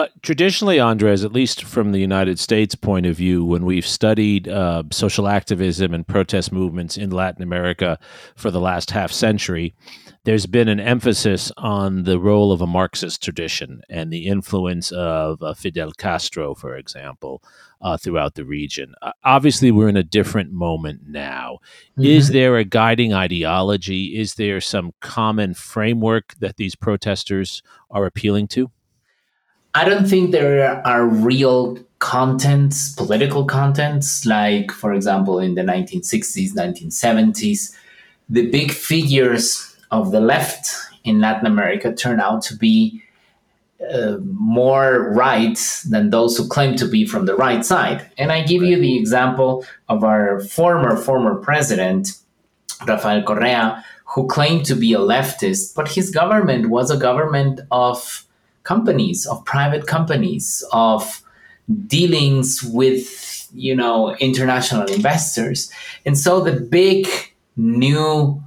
uh, 0.00 0.08
traditionally, 0.22 0.80
Andres, 0.80 1.24
at 1.24 1.32
least 1.32 1.64
from 1.64 1.92
the 1.92 1.98
United 1.98 2.38
States 2.38 2.74
point 2.74 3.06
of 3.06 3.16
view, 3.16 3.44
when 3.44 3.64
we've 3.64 3.86
studied 3.86 4.48
uh, 4.48 4.82
social 4.90 5.28
activism 5.28 5.92
and 5.92 6.06
protest 6.06 6.52
movements 6.52 6.96
in 6.96 7.10
Latin 7.10 7.42
America 7.42 7.98
for 8.34 8.50
the 8.50 8.60
last 8.60 8.90
half 8.90 9.12
century, 9.12 9.74
there's 10.24 10.46
been 10.46 10.68
an 10.68 10.80
emphasis 10.80 11.52
on 11.58 12.04
the 12.04 12.18
role 12.18 12.50
of 12.50 12.60
a 12.60 12.66
Marxist 12.66 13.22
tradition 13.22 13.82
and 13.90 14.10
the 14.10 14.26
influence 14.26 14.90
of 14.92 15.42
uh, 15.42 15.52
Fidel 15.54 15.92
Castro, 15.92 16.54
for 16.54 16.76
example, 16.76 17.42
uh, 17.82 17.96
throughout 17.96 18.34
the 18.34 18.44
region. 18.44 18.94
Uh, 19.02 19.12
obviously, 19.24 19.70
we're 19.70 19.88
in 19.88 19.96
a 19.96 20.02
different 20.02 20.50
moment 20.50 21.02
now. 21.06 21.58
Mm-hmm. 21.92 22.04
Is 22.04 22.28
there 22.28 22.56
a 22.56 22.64
guiding 22.64 23.12
ideology? 23.12 24.18
Is 24.18 24.34
there 24.34 24.60
some 24.60 24.92
common 25.00 25.54
framework 25.54 26.34
that 26.38 26.56
these 26.56 26.74
protesters 26.74 27.62
are 27.90 28.06
appealing 28.06 28.48
to? 28.48 28.70
I 29.74 29.84
don't 29.84 30.06
think 30.06 30.32
there 30.32 30.86
are 30.86 31.06
real 31.06 31.78
contents, 32.00 32.94
political 32.94 33.44
contents, 33.44 34.26
like, 34.26 34.72
for 34.72 34.92
example, 34.92 35.38
in 35.38 35.54
the 35.54 35.62
1960s, 35.62 36.52
1970s, 36.54 37.76
the 38.28 38.50
big 38.50 38.72
figures 38.72 39.76
of 39.90 40.10
the 40.10 40.20
left 40.20 40.68
in 41.04 41.20
Latin 41.20 41.46
America 41.46 41.92
turn 41.92 42.20
out 42.20 42.42
to 42.42 42.56
be 42.56 43.02
uh, 43.92 44.16
more 44.22 45.12
right 45.12 45.58
than 45.88 46.10
those 46.10 46.36
who 46.36 46.46
claim 46.48 46.76
to 46.76 46.86
be 46.86 47.06
from 47.06 47.26
the 47.26 47.34
right 47.34 47.64
side. 47.64 48.10
And 48.18 48.30
I 48.30 48.42
give 48.42 48.62
you 48.62 48.78
the 48.78 48.96
example 48.98 49.64
of 49.88 50.04
our 50.04 50.40
former, 50.40 50.96
former 50.96 51.36
president, 51.36 52.12
Rafael 52.86 53.22
Correa, 53.22 53.84
who 54.04 54.26
claimed 54.26 54.66
to 54.66 54.74
be 54.74 54.92
a 54.92 54.98
leftist, 54.98 55.74
but 55.74 55.88
his 55.88 56.10
government 56.10 56.68
was 56.70 56.90
a 56.90 56.96
government 56.96 57.60
of 57.70 58.26
companies, 58.70 59.26
of 59.26 59.44
private 59.44 59.84
companies, 59.86 60.64
of 60.72 61.22
dealings 61.86 62.62
with 62.62 63.48
you 63.52 63.74
know 63.74 64.14
international 64.28 64.86
investors. 64.98 65.70
And 66.06 66.16
so 66.16 66.40
the 66.40 66.56
big 66.78 67.08
new 67.56 68.40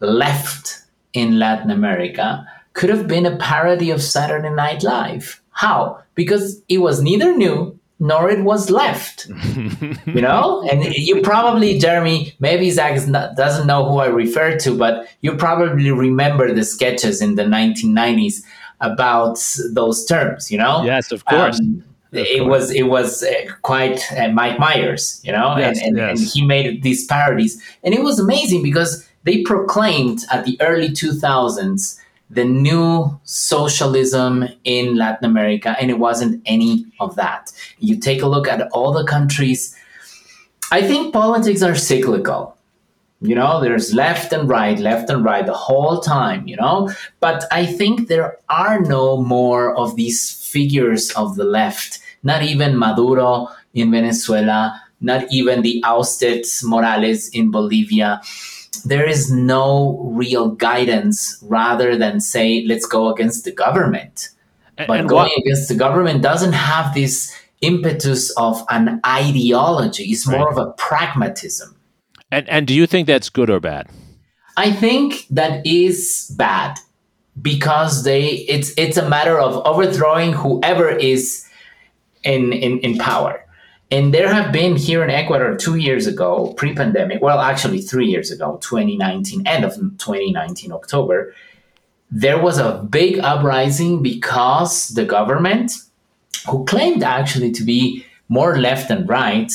left 0.00 0.82
in 1.14 1.38
Latin 1.38 1.70
America 1.70 2.46
could 2.74 2.90
have 2.90 3.08
been 3.08 3.26
a 3.26 3.36
parody 3.36 3.90
of 3.90 4.02
Saturday 4.02 4.50
Night 4.50 4.82
Live. 4.82 5.40
How? 5.50 5.98
Because 6.14 6.62
it 6.68 6.78
was 6.78 7.02
neither 7.02 7.34
new 7.36 7.78
nor 8.00 8.30
it 8.30 8.44
was 8.44 8.70
left. 8.70 9.26
you 10.06 10.22
know? 10.26 10.62
And 10.70 10.84
you 10.94 11.20
probably, 11.20 11.78
Jeremy, 11.78 12.36
maybe 12.38 12.70
Zach 12.70 12.94
not, 13.08 13.34
doesn't 13.34 13.66
know 13.66 13.88
who 13.88 13.98
I 13.98 14.06
refer 14.06 14.56
to, 14.58 14.78
but 14.78 15.08
you 15.20 15.34
probably 15.34 15.90
remember 15.90 16.52
the 16.54 16.64
sketches 16.64 17.20
in 17.20 17.34
the 17.34 17.42
1990s 17.42 18.44
about 18.80 19.38
those 19.72 20.04
terms, 20.04 20.50
you 20.50 20.58
know? 20.58 20.82
Yes, 20.84 21.12
of 21.12 21.24
course. 21.24 21.58
Um, 21.60 21.84
it 22.12 22.46
was 22.46 22.70
it 22.70 22.84
was 22.84 23.22
uh, 23.22 23.32
quite 23.60 24.00
uh, 24.12 24.28
Mike 24.28 24.58
Myers, 24.58 25.20
you 25.24 25.32
know, 25.32 25.58
yes, 25.58 25.78
and, 25.78 25.88
and, 25.88 25.96
yes. 25.98 26.18
and 26.18 26.28
he 26.30 26.42
made 26.42 26.82
these 26.82 27.04
parodies, 27.04 27.62
and 27.84 27.92
it 27.92 28.02
was 28.02 28.18
amazing 28.18 28.62
because 28.62 29.06
they 29.24 29.42
proclaimed 29.42 30.20
at 30.30 30.46
the 30.46 30.56
early 30.62 30.88
2000s 30.88 32.00
the 32.30 32.44
new 32.44 33.18
socialism 33.24 34.44
in 34.64 34.96
Latin 34.96 35.24
America, 35.24 35.76
and 35.80 35.90
it 35.90 35.98
wasn't 35.98 36.42
any 36.46 36.86
of 37.00 37.16
that. 37.16 37.52
You 37.78 37.96
take 37.96 38.22
a 38.22 38.26
look 38.26 38.46
at 38.48 38.68
all 38.72 38.92
the 38.92 39.04
countries. 39.04 39.74
I 40.70 40.82
think 40.82 41.12
politics 41.12 41.62
are 41.62 41.74
cyclical. 41.74 42.57
You 43.20 43.34
know, 43.34 43.60
there's 43.60 43.92
left 43.92 44.32
and 44.32 44.48
right, 44.48 44.78
left 44.78 45.10
and 45.10 45.24
right 45.24 45.44
the 45.44 45.52
whole 45.52 46.00
time, 46.00 46.46
you 46.46 46.56
know? 46.56 46.90
But 47.18 47.46
I 47.50 47.66
think 47.66 48.06
there 48.06 48.38
are 48.48 48.80
no 48.80 49.16
more 49.20 49.76
of 49.76 49.96
these 49.96 50.30
figures 50.30 51.10
of 51.12 51.34
the 51.34 51.42
left, 51.44 51.98
not 52.22 52.42
even 52.42 52.78
Maduro 52.78 53.48
in 53.74 53.90
Venezuela, 53.90 54.80
not 55.00 55.24
even 55.32 55.62
the 55.62 55.82
ousted 55.84 56.46
Morales 56.62 57.28
in 57.30 57.50
Bolivia. 57.50 58.20
There 58.84 59.06
is 59.08 59.32
no 59.32 59.98
real 60.12 60.50
guidance 60.50 61.38
rather 61.42 61.96
than 61.96 62.20
say, 62.20 62.64
let's 62.68 62.86
go 62.86 63.12
against 63.12 63.44
the 63.44 63.52
government. 63.52 64.28
And- 64.76 64.86
but 64.86 65.00
and 65.00 65.08
going 65.08 65.30
what- 65.34 65.38
against 65.44 65.68
the 65.68 65.74
government 65.74 66.22
doesn't 66.22 66.52
have 66.52 66.94
this 66.94 67.32
impetus 67.62 68.30
of 68.36 68.62
an 68.70 69.00
ideology, 69.04 70.04
it's 70.04 70.24
more 70.28 70.46
Right. 70.46 70.52
of 70.52 70.58
a 70.58 70.70
pragmatism. 70.76 71.74
And 72.30 72.48
and 72.48 72.66
do 72.66 72.74
you 72.74 72.86
think 72.86 73.06
that's 73.06 73.30
good 73.30 73.50
or 73.50 73.60
bad? 73.60 73.88
I 74.56 74.72
think 74.72 75.26
that 75.30 75.66
is 75.66 76.34
bad 76.36 76.78
because 77.40 78.04
they 78.04 78.26
it's 78.48 78.72
it's 78.76 78.96
a 78.96 79.08
matter 79.08 79.38
of 79.38 79.64
overthrowing 79.64 80.32
whoever 80.32 80.90
is 80.90 81.46
in 82.24 82.52
in, 82.52 82.78
in 82.80 82.98
power. 82.98 83.44
And 83.90 84.12
there 84.12 84.30
have 84.30 84.52
been 84.52 84.76
here 84.76 85.02
in 85.02 85.08
Ecuador 85.08 85.56
two 85.56 85.76
years 85.76 86.06
ago, 86.06 86.52
pre-pandemic, 86.58 87.22
well 87.22 87.38
actually 87.38 87.80
three 87.80 88.06
years 88.06 88.30
ago, 88.30 88.58
2019, 88.60 89.46
end 89.46 89.64
of 89.64 89.76
2019, 89.76 90.72
October, 90.72 91.34
there 92.10 92.38
was 92.38 92.58
a 92.58 92.86
big 92.90 93.18
uprising 93.20 94.02
because 94.02 94.88
the 94.88 95.06
government, 95.06 95.72
who 96.50 96.66
claimed 96.66 97.02
actually 97.02 97.50
to 97.52 97.64
be 97.64 98.04
more 98.28 98.58
left 98.58 98.88
than 98.88 99.06
right, 99.06 99.52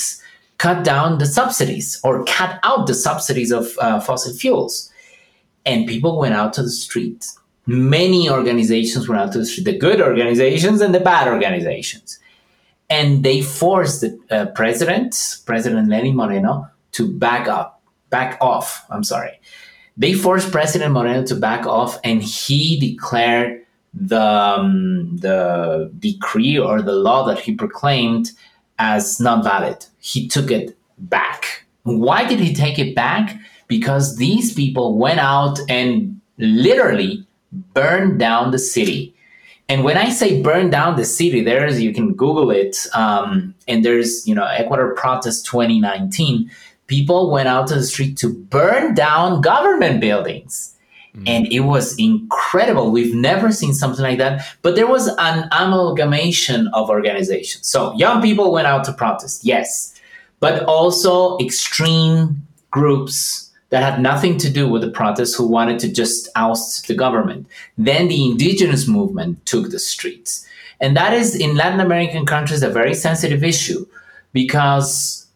cut 0.64 0.86
down 0.86 1.18
the 1.18 1.26
subsidies 1.26 2.00
or 2.06 2.24
cut 2.24 2.58
out 2.64 2.88
the 2.88 2.94
subsidies 2.94 3.52
of 3.52 3.78
uh, 3.80 4.00
fossil 4.00 4.34
fuels. 4.34 4.90
And 5.66 5.86
people 5.86 6.18
went 6.18 6.36
out 6.36 6.54
to 6.54 6.64
the 6.64 6.70
street. 6.86 7.26
Many 7.66 8.30
organizations 8.30 9.10
went 9.10 9.22
out 9.22 9.34
to 9.34 9.40
the 9.40 9.46
street, 9.46 9.66
the 9.66 9.78
good 9.78 10.00
organizations 10.00 10.80
and 10.80 10.96
the 10.96 11.02
bad 11.02 11.28
organizations. 11.28 12.18
And 12.90 13.26
they 13.26 13.42
forced 13.42 14.02
the 14.02 14.12
uh, 14.32 14.46
president, 14.62 15.12
President 15.46 15.90
Lenin 15.90 16.16
Moreno, 16.16 16.68
to 16.94 17.12
back 17.12 17.50
up, 17.50 17.82
back 18.10 18.38
off. 18.40 18.86
I'm 18.90 19.04
sorry. 19.04 19.40
They 19.98 20.14
forced 20.14 20.50
President 20.52 20.94
Moreno 20.94 21.26
to 21.26 21.36
back 21.36 21.66
off, 21.66 22.00
and 22.04 22.24
he 22.24 22.80
declared 22.80 23.62
the 23.94 24.22
um, 24.22 25.18
the 25.18 25.92
decree 26.00 26.58
or 26.58 26.82
the 26.82 26.98
law 27.08 27.26
that 27.28 27.40
he 27.40 27.54
proclaimed 27.54 28.32
as 28.80 29.20
not 29.20 29.44
valid. 29.44 29.86
He 30.00 30.28
took 30.28 30.52
it 30.52 30.78
back. 30.98 31.66
Why 31.84 32.26
did 32.26 32.40
he 32.40 32.54
take 32.54 32.80
it 32.80 32.96
back? 32.96 33.38
Because 33.68 34.18
these 34.18 34.54
people 34.54 34.98
went 34.98 35.20
out 35.20 35.60
and 35.70 36.20
literally 36.38 37.26
burned 37.74 38.20
down 38.20 38.52
the 38.52 38.60
city. 38.60 39.14
And 39.70 39.84
when 39.84 39.98
I 39.98 40.10
say 40.10 40.42
burn 40.42 40.70
down 40.70 40.98
the 40.98 41.06
city, 41.06 41.42
there's 41.42 41.82
you 41.82 41.94
can 41.94 42.14
Google 42.14 42.52
it, 42.52 42.86
um, 42.94 43.56
and 43.68 43.84
there's 43.84 44.28
you 44.28 44.36
know 44.36 44.46
Ecuador 44.46 44.94
protest 44.94 45.46
2019. 45.46 46.52
People 46.88 47.32
went 47.32 47.48
out 47.48 47.68
to 47.68 47.76
the 47.76 47.84
street 47.84 48.18
to 48.18 48.34
burn 48.34 48.94
down 48.94 49.42
government 49.42 50.02
buildings, 50.02 50.73
Mm. 51.18 51.30
and 51.30 51.54
it 51.54 51.60
was 51.60 51.96
incredible. 52.00 52.92
We've 52.92 53.14
never 53.14 53.52
seen 53.52 53.74
something 53.74 54.02
like 54.02 54.18
that. 54.18 54.44
But 54.64 54.76
there 54.76 54.88
was 54.88 55.10
an 55.20 55.48
amalgamation 55.52 56.70
of 56.74 56.90
organizations. 56.90 57.68
So 57.68 57.94
young 57.94 58.20
people 58.20 58.52
went 58.52 58.66
out 58.66 58.84
to 58.86 58.94
protest, 58.94 59.46
yes, 59.46 59.94
but 60.40 60.64
also 60.64 61.38
extreme 61.38 62.48
groups 62.72 63.52
that 63.70 63.84
had 63.84 64.02
nothing 64.02 64.38
to 64.40 64.50
do 64.50 64.68
with 64.68 64.82
the 64.82 64.90
protests 64.90 65.36
who 65.36 65.48
wanted 65.48 65.80
to 65.80 65.92
just 65.92 66.30
oust 66.36 66.88
the 66.88 66.96
government. 66.96 67.48
Then 67.78 68.08
the 68.08 68.26
indigenous 68.26 68.88
movement 68.88 69.46
took 69.46 69.70
the 69.70 69.80
streets. 69.80 70.48
And 70.80 70.98
that 70.98 71.14
is 71.14 71.36
in 71.36 71.56
Latin 71.56 71.80
American 71.80 72.26
countries 72.26 72.64
a 72.64 72.70
very 72.70 72.94
sensitive 72.94 73.44
issue 73.44 73.86
because 74.32 75.28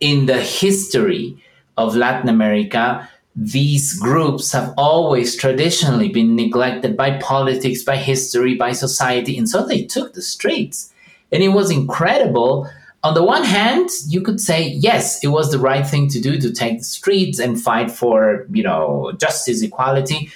in 0.00 0.26
the 0.26 0.40
history 0.40 1.36
of 1.76 1.94
Latin 1.94 2.28
America, 2.28 3.08
these 3.40 3.98
groups 3.98 4.50
have 4.52 4.74
always 4.76 5.36
traditionally 5.36 6.08
been 6.08 6.34
neglected 6.34 6.96
by 6.96 7.18
politics, 7.18 7.84
by 7.84 7.96
history, 7.96 8.56
by 8.56 8.72
society. 8.72 9.38
And 9.38 9.48
so 9.48 9.64
they 9.64 9.84
took 9.84 10.14
the 10.14 10.22
streets. 10.22 10.92
And 11.30 11.42
it 11.42 11.50
was 11.50 11.70
incredible 11.70 12.68
on 13.04 13.14
the 13.14 13.22
one 13.22 13.44
hand, 13.44 13.90
you 14.08 14.20
could 14.20 14.40
say, 14.40 14.70
yes, 14.70 15.22
it 15.22 15.28
was 15.28 15.52
the 15.52 15.58
right 15.58 15.86
thing 15.86 16.08
to 16.08 16.20
do 16.20 16.38
to 16.40 16.52
take 16.52 16.78
the 16.78 16.84
streets 16.84 17.38
and 17.38 17.60
fight 17.60 17.90
for, 17.90 18.46
you 18.50 18.62
know, 18.62 19.12
justice, 19.18 19.62
equality. 19.62 20.30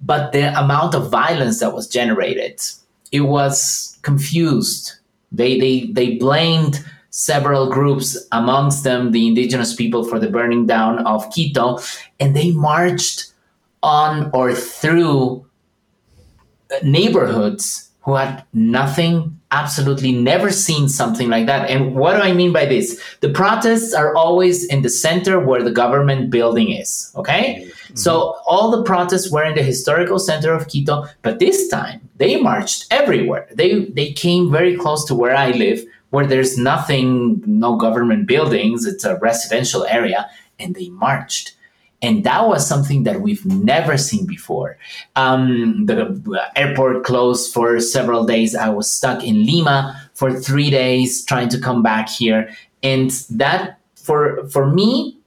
But 0.00 0.32
the 0.32 0.58
amount 0.58 0.94
of 0.94 1.10
violence 1.10 1.60
that 1.60 1.72
was 1.72 1.86
generated, 1.86 2.60
it 3.12 3.20
was 3.20 3.98
confused. 4.02 4.94
They, 5.30 5.60
they, 5.60 5.86
they 5.92 6.16
blamed 6.16 6.84
several 7.10 7.70
groups, 7.70 8.16
amongst 8.32 8.84
them 8.84 9.12
the 9.12 9.26
indigenous 9.26 9.74
people, 9.74 10.04
for 10.04 10.18
the 10.18 10.28
burning 10.28 10.66
down 10.66 11.04
of 11.06 11.28
Quito, 11.30 11.78
and 12.18 12.34
they 12.34 12.50
marched 12.52 13.32
on 13.82 14.30
or 14.32 14.54
through 14.54 15.44
neighborhoods 16.82 17.90
who 18.02 18.14
had 18.14 18.44
nothing, 18.52 19.38
absolutely 19.50 20.12
never 20.12 20.50
seen 20.50 20.88
something 20.88 21.28
like 21.28 21.46
that. 21.46 21.68
And 21.68 21.94
what 21.94 22.16
do 22.16 22.22
I 22.22 22.32
mean 22.32 22.52
by 22.52 22.64
this? 22.64 23.00
The 23.20 23.28
protests 23.30 23.92
are 23.92 24.14
always 24.14 24.64
in 24.64 24.82
the 24.82 24.88
center 24.88 25.38
where 25.38 25.62
the 25.62 25.70
government 25.70 26.30
building 26.30 26.70
is. 26.72 27.12
Okay. 27.16 27.64
Mm-hmm. 27.64 27.96
So 27.96 28.36
all 28.46 28.70
the 28.70 28.82
protests 28.84 29.30
were 29.30 29.44
in 29.44 29.54
the 29.54 29.62
historical 29.62 30.18
center 30.18 30.52
of 30.52 30.68
Quito, 30.68 31.06
but 31.22 31.40
this 31.40 31.68
time 31.68 32.00
they 32.16 32.40
marched 32.40 32.86
everywhere. 32.90 33.48
They 33.52 33.86
they 33.86 34.12
came 34.12 34.50
very 34.50 34.76
close 34.76 35.04
to 35.06 35.14
where 35.14 35.36
I 35.36 35.50
live, 35.50 35.84
where 36.10 36.26
there's 36.26 36.58
nothing, 36.58 37.42
no 37.46 37.76
government 37.76 38.26
buildings. 38.26 38.86
It's 38.86 39.04
a 39.04 39.16
residential 39.16 39.84
area, 39.86 40.30
and 40.58 40.74
they 40.74 40.88
marched 40.90 41.56
and 42.02 42.24
that 42.24 42.48
was 42.48 42.66
something 42.66 43.04
that 43.04 43.20
we've 43.20 43.44
never 43.44 43.98
seen 43.98 44.26
before. 44.26 44.78
Um, 45.16 45.86
the 45.86 46.50
airport 46.56 47.04
closed 47.04 47.52
for 47.52 47.78
several 47.80 48.24
days. 48.24 48.54
I 48.54 48.70
was 48.70 48.92
stuck 48.92 49.22
in 49.22 49.44
Lima 49.44 50.00
for 50.14 50.32
three 50.32 50.70
days 50.70 51.24
trying 51.24 51.48
to 51.50 51.60
come 51.60 51.82
back 51.82 52.08
here, 52.08 52.50
and 52.82 53.10
that 53.30 53.78
for 53.96 54.48
for 54.48 54.66
me, 54.70 55.18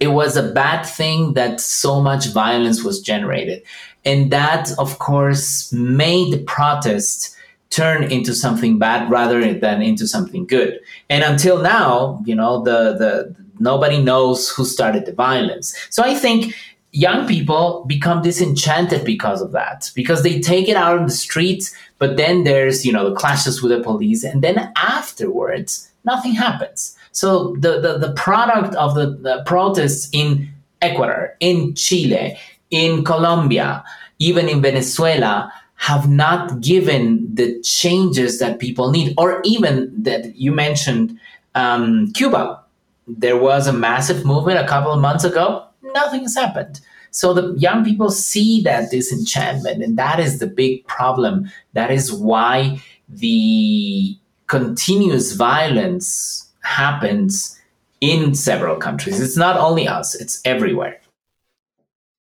it 0.00 0.08
was 0.08 0.36
a 0.36 0.52
bad 0.52 0.82
thing 0.82 1.34
that 1.34 1.60
so 1.60 2.00
much 2.00 2.26
violence 2.28 2.82
was 2.82 3.00
generated, 3.00 3.62
and 4.04 4.32
that 4.32 4.70
of 4.78 4.98
course 4.98 5.72
made 5.72 6.32
the 6.32 6.42
protest 6.42 7.36
turn 7.72 8.04
into 8.04 8.34
something 8.34 8.78
bad 8.78 9.10
rather 9.10 9.40
than 9.54 9.82
into 9.82 10.06
something 10.06 10.46
good. 10.46 10.78
And 11.08 11.24
until 11.24 11.60
now, 11.62 12.22
you 12.24 12.36
know, 12.36 12.62
the 12.62 12.78
the 13.02 13.42
Nobody 13.60 14.02
knows 14.02 14.48
who 14.48 14.64
started 14.64 15.06
the 15.06 15.12
violence. 15.12 15.76
So 15.88 16.02
I 16.02 16.14
think 16.14 16.52
young 16.90 17.28
people 17.28 17.84
become 17.86 18.20
disenchanted 18.20 19.04
because 19.04 19.40
of 19.40 19.52
that, 19.52 19.92
because 19.94 20.24
they 20.24 20.40
take 20.40 20.68
it 20.68 20.76
out 20.76 20.98
on 20.98 21.06
the 21.06 21.12
streets, 21.12 21.72
but 21.98 22.16
then 22.16 22.42
there's, 22.42 22.84
you 22.84 22.92
know, 22.92 23.08
the 23.08 23.14
clashes 23.14 23.62
with 23.62 23.70
the 23.70 23.80
police, 23.80 24.24
and 24.24 24.42
then 24.42 24.72
afterwards, 24.76 25.92
nothing 26.04 26.32
happens. 26.32 26.96
So 27.12 27.54
the, 27.60 27.78
the, 27.78 27.98
the 27.98 28.12
product 28.14 28.74
of 28.74 28.96
the, 28.96 29.06
the 29.28 29.44
protests 29.46 30.08
in 30.12 30.48
Ecuador, 30.80 31.36
in 31.38 31.76
Chile, 31.76 32.36
in 32.70 33.04
Colombia, 33.04 33.84
even 34.18 34.48
in 34.48 34.60
Venezuela, 34.60 35.52
have 35.88 36.08
not 36.08 36.60
given 36.60 37.02
the 37.34 37.60
changes 37.62 38.38
that 38.38 38.58
people 38.58 38.90
need, 38.90 39.14
or 39.18 39.40
even 39.44 39.90
that 40.02 40.36
you 40.36 40.52
mentioned 40.52 41.18
um, 41.54 42.10
Cuba 42.12 42.62
there 43.06 43.36
was 43.36 43.66
a 43.66 43.72
massive 43.72 44.24
movement 44.24 44.58
a 44.58 44.66
couple 44.66 44.92
of 44.92 45.00
months 45.00 45.24
ago. 45.24 45.64
Nothing 45.82 46.22
has 46.22 46.34
happened. 46.34 46.80
So 47.10 47.34
the 47.34 47.54
young 47.58 47.84
people 47.84 48.10
see 48.10 48.62
that 48.62 48.90
disenchantment, 48.90 49.82
and 49.82 49.98
that 49.98 50.18
is 50.18 50.38
the 50.38 50.46
big 50.46 50.86
problem. 50.86 51.50
That 51.74 51.90
is 51.90 52.12
why 52.12 52.80
the 53.08 54.16
continuous 54.46 55.32
violence 55.32 56.50
happens 56.62 57.60
in 58.00 58.34
several 58.34 58.76
countries. 58.76 59.20
It's 59.20 59.36
not 59.36 59.58
only 59.58 59.86
us, 59.86 60.14
it's 60.14 60.40
everywhere. 60.44 60.98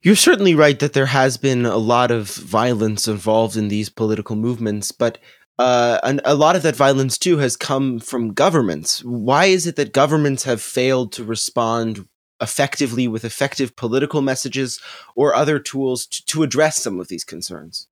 You're 0.03 0.17
certainly 0.17 0.57
right 0.57 0.81
that 0.81 0.95
there 0.95 1.07
has 1.07 1.37
been 1.37 1.65
a 1.65 1.77
lot 1.77 2.11
of 2.11 2.29
violence 2.29 3.07
involved 3.07 3.57
in 3.57 3.69
these 3.69 3.89
political 3.89 4.35
movements, 4.35 4.91
but 4.91 5.19
uh, 5.61 6.19
a 6.25 6.35
lot 6.35 6.57
of 6.57 6.63
that 6.63 6.75
violence 6.75 7.17
too 7.17 7.39
has 7.39 7.57
come 7.57 8.01
from 8.01 8.33
governments. 8.33 9.05
Why 9.05 9.45
is 9.45 9.65
it 9.65 9.77
that 9.77 9.93
governments 9.93 10.43
have 10.43 10.61
failed 10.61 11.13
to 11.13 11.25
respond 11.25 12.09
effectively 12.41 13.07
with 13.07 13.25
effective 13.25 13.77
political 13.77 14.23
messages 14.23 14.81
or 15.15 15.37
other 15.37 15.61
tools 15.61 16.07
to, 16.07 16.27
to 16.27 16.43
address 16.43 16.83
some 16.83 16.99
of 16.99 17.07
these 17.07 17.23
concerns? 17.23 17.87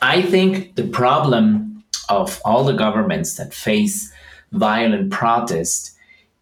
I 0.00 0.22
think 0.22 0.74
the 0.74 0.88
problem 0.88 1.84
of 2.08 2.40
all 2.44 2.64
the 2.64 2.72
governments 2.72 3.36
that 3.36 3.54
face 3.54 4.12
violent 4.50 5.12
protest 5.12 5.96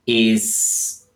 is, 0.07 1.07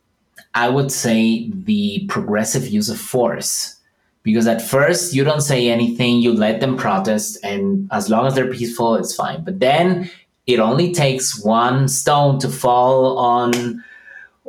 I 0.53 0.69
would 0.69 0.93
say, 0.93 1.49
the 1.51 2.05
progressive 2.07 2.69
use 2.69 2.91
of 2.91 3.01
force 3.01 3.81
because 4.25 4.49
at 4.49 4.61
first 4.61 5.15
you 5.15 5.23
don't 5.23 5.43
say 5.43 5.69
anything 5.69 6.19
you 6.19 6.33
let 6.33 6.59
them 6.61 6.77
protest 6.77 7.39
and 7.45 7.89
as 7.93 8.11
long 8.11 8.27
as 8.27 8.35
they're 8.35 8.53
peaceful 8.53 8.97
it's 8.97 9.15
fine. 9.15 9.45
But 9.45 9.61
then 9.61 10.11
it 10.47 10.59
only 10.59 10.93
takes 10.93 11.45
one 11.45 11.87
stone 11.87 12.41
to 12.41 12.49
fall 12.49 13.17
on 13.19 13.85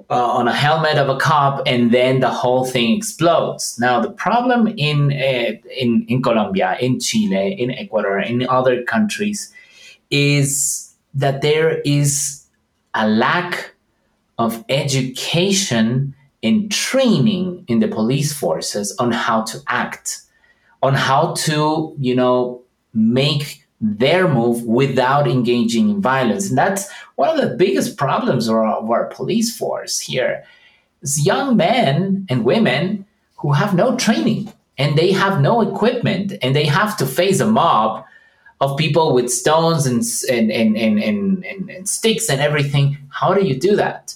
uh, 0.10 0.26
on 0.26 0.48
a 0.48 0.54
helmet 0.54 0.98
of 0.98 1.10
a 1.10 1.18
cop 1.18 1.62
and 1.66 1.92
then 1.92 2.20
the 2.20 2.30
whole 2.30 2.66
thing 2.66 2.98
explodes. 2.98 3.78
Now 3.80 4.00
the 4.00 4.12
problem 4.12 4.68
in 4.68 5.12
uh, 5.12 5.52
in 5.78 6.06
in 6.08 6.24
Colombia 6.24 6.78
in 6.80 7.00
Chile 7.00 7.54
in 7.62 7.70
Ecuador 7.72 8.20
in 8.20 8.48
other 8.48 8.82
countries 8.84 9.54
is 10.10 10.94
that 11.14 11.42
there 11.42 11.80
is 11.82 12.46
a 12.94 13.08
lack 13.08 13.74
of 14.38 14.64
education 14.70 16.15
in 16.46 16.70
training 16.70 17.66
in 17.68 17.80
the 17.80 17.88
police 17.88 18.32
forces 18.32 18.96
on 19.00 19.12
how 19.12 19.42
to 19.42 19.58
act, 19.68 20.22
on 20.84 20.94
how 20.94 21.34
to, 21.34 21.96
you 22.00 22.14
know, 22.14 22.62
make 22.94 23.66
their 23.82 24.28
move 24.28 24.62
without 24.64 25.28
engaging 25.28 25.90
in 25.90 26.02
violence. 26.02 26.50
And 26.50 26.58
that's 26.58 26.88
one 27.16 27.30
of 27.30 27.42
the 27.42 27.56
biggest 27.56 27.98
problems 27.98 28.48
of 28.48 28.58
our, 28.58 28.76
of 28.76 28.92
our 28.92 29.06
police 29.06 29.58
force 29.58 30.00
here. 30.00 30.44
Is 31.02 31.26
young 31.26 31.58
men 31.58 32.28
and 32.30 32.46
women 32.46 33.08
who 33.38 33.54
have 33.54 33.74
no 33.74 33.96
training 33.98 34.54
and 34.78 34.96
they 34.96 35.12
have 35.14 35.42
no 35.42 35.62
equipment 35.62 36.34
and 36.44 36.56
they 36.56 36.66
have 36.66 36.96
to 36.98 37.08
face 37.08 37.40
a 37.40 37.48
mob 37.48 38.06
of 38.62 38.78
people 38.78 39.16
with 39.16 39.32
stones 39.32 39.88
and, 39.88 40.04
and, 40.30 40.52
and, 40.52 40.78
and, 40.78 41.44
and, 41.44 41.70
and 41.72 41.90
sticks 41.90 42.30
and 42.30 42.40
everything. 42.40 43.00
How 43.10 43.34
do 43.34 43.44
you 43.44 43.56
do 43.60 43.76
that? 43.78 44.14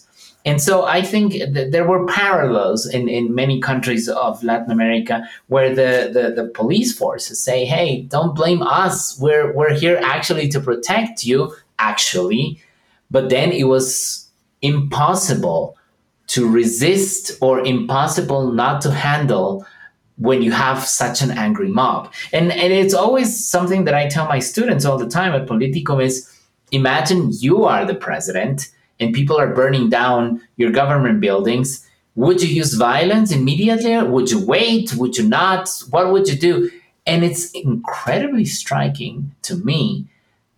And 0.50 0.60
so 0.60 0.84
I 0.84 1.04
think 1.04 1.34
that 1.54 1.70
there 1.72 1.86
were 1.86 2.08
parallels 2.08 2.88
in, 2.88 3.08
in 3.08 3.36
many 3.36 3.62
countries 3.62 4.10
of 4.10 4.44
Latin 4.44 4.72
America 4.72 5.24
where 5.46 5.70
the, 5.70 6.10
the, 6.12 6.42
the, 6.42 6.50
police 6.50 6.92
forces 6.92 7.40
say, 7.40 7.66
hey, 7.66 8.02
don't 8.16 8.34
blame 8.34 8.64
us. 8.64 9.16
We're, 9.20 9.54
we're 9.54 9.76
here 9.76 10.00
actually 10.02 10.48
to 10.50 10.60
protect 10.60 11.24
you, 11.24 11.54
actually. 11.78 12.60
But 13.12 13.30
then 13.30 13.52
it 13.52 13.66
was 13.66 14.28
impossible 14.64 15.78
to 16.30 16.50
resist 16.50 17.32
or 17.42 17.60
impossible 17.60 18.52
not 18.52 18.82
to 18.82 18.92
handle 18.92 19.64
when 20.18 20.42
you 20.42 20.52
have 20.52 20.84
such 20.84 21.22
an 21.22 21.30
angry 21.30 21.70
mob. 21.70 22.12
And, 22.34 22.52
and 22.52 22.74
it's 22.74 22.96
always 22.96 23.48
something 23.48 23.84
that 23.84 23.94
I 23.94 24.08
tell 24.08 24.26
my 24.26 24.40
students 24.40 24.84
all 24.84 24.98
the 24.98 25.08
time 25.08 25.34
at 25.34 25.48
Politicum 25.48 26.04
is 26.04 26.28
imagine 26.72 27.30
you 27.34 27.66
are 27.66 27.86
the 27.86 27.94
president 27.94 28.70
and 29.00 29.14
people 29.14 29.38
are 29.38 29.54
burning 29.54 29.90
down 29.90 30.42
your 30.58 30.72
government 30.72 31.22
buildings, 31.22 31.86
would 32.16 32.42
you 32.42 32.50
use 32.50 32.74
violence 32.74 33.32
immediately? 33.32 33.96
Would 34.02 34.30
you 34.30 34.46
wait? 34.46 34.94
Would 34.96 35.18
you 35.18 35.28
not? 35.28 35.70
What 35.90 36.12
would 36.12 36.28
you 36.28 36.36
do? 36.36 36.70
And 37.06 37.24
it's 37.24 37.52
incredibly 37.52 38.46
striking 38.46 39.34
to 39.44 39.56
me 39.56 40.08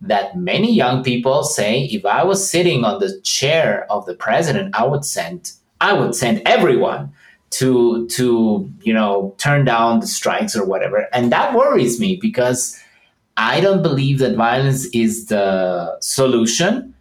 that 0.00 0.36
many 0.36 0.72
young 0.74 1.04
people 1.04 1.44
say 1.44 1.84
if 1.84 2.04
I 2.04 2.24
was 2.24 2.50
sitting 2.50 2.84
on 2.84 2.98
the 2.98 3.20
chair 3.20 3.86
of 3.88 4.04
the 4.06 4.14
president, 4.14 4.74
I 4.74 4.84
would 4.86 5.04
send 5.04 5.52
I 5.80 5.92
would 5.92 6.14
send 6.14 6.42
everyone 6.46 7.12
to 7.50 8.06
to 8.08 8.70
you 8.82 8.92
know 8.92 9.34
turn 9.38 9.64
down 9.64 10.00
the 10.00 10.06
strikes 10.06 10.56
or 10.56 10.64
whatever. 10.64 11.08
And 11.12 11.30
that 11.32 11.54
worries 11.54 12.00
me 12.00 12.16
because 12.16 12.78
I 13.36 13.60
don't 13.60 13.82
believe 13.82 14.18
that 14.18 14.34
violence 14.36 14.86
is 14.86 15.26
the 15.26 15.98
solution. 16.00 16.91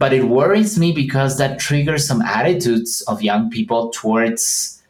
But 0.00 0.14
it 0.14 0.24
worries 0.24 0.78
me 0.78 0.92
because 0.92 1.36
that 1.36 1.60
triggers 1.60 2.08
some 2.08 2.22
attitudes 2.22 3.02
of 3.02 3.22
young 3.22 3.50
people 3.50 3.90
towards 3.90 4.82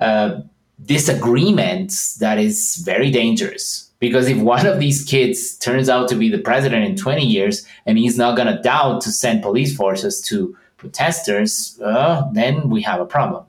uh, 0.00 0.40
disagreements 0.86 2.16
that 2.16 2.38
is 2.38 2.82
very 2.84 3.10
dangerous. 3.10 3.90
Because 4.00 4.26
if 4.26 4.38
one 4.38 4.66
of 4.66 4.80
these 4.80 5.04
kids 5.04 5.56
turns 5.58 5.90
out 5.90 6.08
to 6.08 6.16
be 6.16 6.30
the 6.30 6.38
president 6.38 6.86
in 6.86 6.96
20 6.96 7.26
years 7.26 7.66
and 7.84 7.98
he's 7.98 8.16
not 8.16 8.36
going 8.36 8.48
to 8.48 8.60
doubt 8.62 9.02
to 9.02 9.12
send 9.12 9.42
police 9.42 9.76
forces 9.76 10.22
to 10.22 10.56
protesters, 10.78 11.78
uh, 11.84 12.26
then 12.32 12.70
we 12.70 12.80
have 12.80 13.00
a 13.00 13.06
problem. 13.06 13.44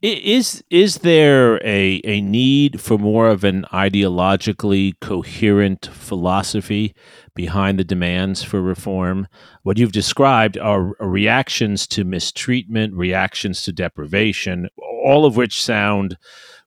Is 0.00 0.62
is 0.70 0.98
there 0.98 1.56
a 1.66 2.00
a 2.04 2.20
need 2.20 2.80
for 2.80 2.98
more 2.98 3.28
of 3.28 3.42
an 3.42 3.64
ideologically 3.72 4.92
coherent 5.00 5.86
philosophy 5.92 6.94
behind 7.34 7.78
the 7.78 7.84
demands 7.84 8.42
for 8.42 8.60
reform? 8.60 9.26
What 9.62 9.78
you've 9.78 9.92
described 9.92 10.58
are 10.58 10.94
reactions 11.00 11.86
to 11.88 12.04
mistreatment, 12.04 12.94
reactions 12.94 13.62
to 13.62 13.72
deprivation, 13.72 14.68
all 14.76 15.24
of 15.24 15.36
which 15.36 15.62
sound 15.62 16.16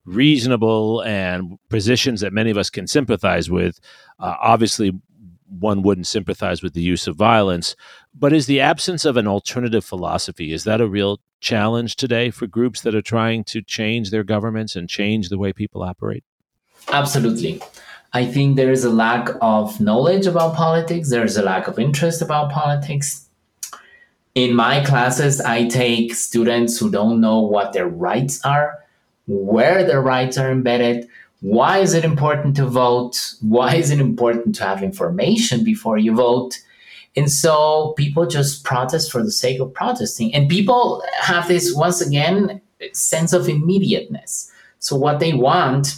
reasonable 0.06 1.02
and 1.02 1.58
positions 1.70 2.22
that 2.22 2.34
many 2.34 2.50
of 2.50 2.58
us 2.58 2.70
can 2.70 2.88
sympathize 2.88 3.50
with. 3.50 3.80
Uh, 4.20 4.36
obviously, 4.42 4.94
one 5.50 5.82
wouldn't 5.82 6.08
sympathize 6.08 6.62
with 6.62 6.74
the 6.74 6.82
use 6.82 7.08
of 7.08 7.16
violence, 7.16 7.76
but 8.14 8.34
is 8.34 8.48
the 8.48 8.60
absence 8.60 9.06
of 9.06 9.18
an 9.18 9.28
alternative 9.28 9.86
philosophy 9.86 10.52
is 10.52 10.64
that 10.64 10.82
a 10.82 10.88
real 10.88 11.20
challenge 11.40 11.96
today 11.96 12.30
for 12.32 12.48
groups 12.48 12.82
that 12.82 12.96
are 12.96 13.02
trying 13.02 13.44
to 13.44 13.62
change 13.62 14.10
their 14.10 14.24
governments 14.24 14.76
and 14.76 14.90
change 14.90 15.30
the 15.30 15.38
way 15.38 15.54
people 15.54 15.84
operate? 15.84 16.24
Absolutely. 16.90 17.62
I 18.13 18.26
think 18.26 18.56
there 18.56 18.72
is 18.72 18.84
a 18.84 18.89
lack 18.89 19.30
of 19.41 19.80
knowledge 19.80 20.26
about 20.26 20.56
politics. 20.56 21.10
There 21.10 21.26
is 21.26 21.38
a 21.38 21.43
lack 21.43 21.67
of 21.67 21.78
interest 21.78 22.22
about 22.22 22.52
politics. 22.52 23.28
In 24.36 24.56
my 24.56 24.84
classes, 24.84 25.41
I 25.41 25.67
take 25.67 26.13
students 26.13 26.80
who 26.80 26.91
don't 26.91 27.20
know 27.20 27.39
what 27.39 27.74
their 27.74 27.88
rights 27.88 28.43
are, 28.46 28.78
where 29.28 29.84
their 29.84 30.02
rights 30.02 30.38
are 30.38 30.52
embedded, 30.52 31.08
why 31.41 31.80
is 31.80 31.93
it 31.93 32.04
important 32.04 32.56
to 32.56 32.65
vote, 32.65 33.34
why 33.41 33.76
is 33.76 33.91
it 33.91 34.00
important 34.00 34.56
to 34.56 34.63
have 34.63 34.82
information 34.82 35.63
before 35.63 35.98
you 35.98 36.15
vote. 36.15 36.60
And 37.15 37.32
so 37.32 37.93
people 37.98 38.26
just 38.26 38.63
protest 38.63 39.12
for 39.12 39.24
the 39.24 39.32
sake 39.32 39.60
of 39.60 39.74
protesting. 39.74 40.34
And 40.34 40.50
people 40.50 41.04
have 41.20 41.48
this, 41.48 41.74
once 41.76 42.02
again, 42.02 42.62
sense 42.93 43.34
of 43.34 43.50
immediateness. 43.50 44.52
So 44.80 44.96
what 44.96 45.20
they 45.20 45.34
want 45.34 45.98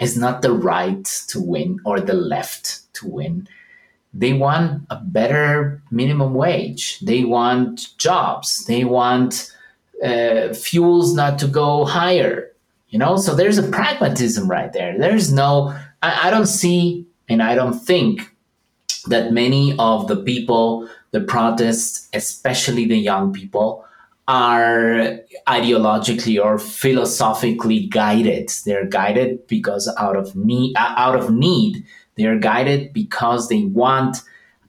is 0.00 0.16
not 0.16 0.42
the 0.42 0.52
right 0.52 1.04
to 1.28 1.40
win 1.40 1.80
or 1.84 2.00
the 2.00 2.14
left 2.14 2.92
to 2.94 3.08
win. 3.08 3.48
They 4.12 4.32
want 4.32 4.82
a 4.90 4.96
better 4.96 5.82
minimum 5.90 6.34
wage. 6.34 7.00
They 7.00 7.24
want 7.24 7.96
jobs. 7.98 8.64
They 8.66 8.84
want 8.84 9.52
uh, 10.02 10.54
fuels 10.54 11.14
not 11.14 11.38
to 11.40 11.46
go 11.46 11.84
higher. 11.84 12.52
You 12.88 12.98
know, 12.98 13.16
so 13.16 13.34
there's 13.34 13.58
a 13.58 13.68
pragmatism 13.68 14.48
right 14.48 14.72
there. 14.72 14.98
There's 14.98 15.32
no, 15.32 15.76
I, 16.02 16.28
I 16.28 16.30
don't 16.30 16.46
see, 16.46 17.06
and 17.28 17.42
I 17.42 17.54
don't 17.54 17.78
think 17.78 18.30
that 19.06 19.32
many 19.32 19.76
of 19.78 20.08
the 20.08 20.16
people, 20.16 20.88
the 21.10 21.20
protests, 21.20 22.08
especially 22.14 22.86
the 22.86 22.96
young 22.96 23.32
people, 23.32 23.84
are 24.28 25.18
ideologically 25.46 26.42
or 26.42 26.58
philosophically 26.58 27.86
guided. 27.86 28.50
They're 28.64 28.86
guided 28.86 29.46
because 29.46 29.92
out 29.98 30.16
of 30.16 30.34
need, 30.34 30.74
uh, 30.76 30.94
out 30.96 31.16
of 31.16 31.30
need. 31.30 31.84
They're 32.16 32.38
guided 32.38 32.92
because 32.92 33.48
they 33.48 33.64
want 33.64 34.18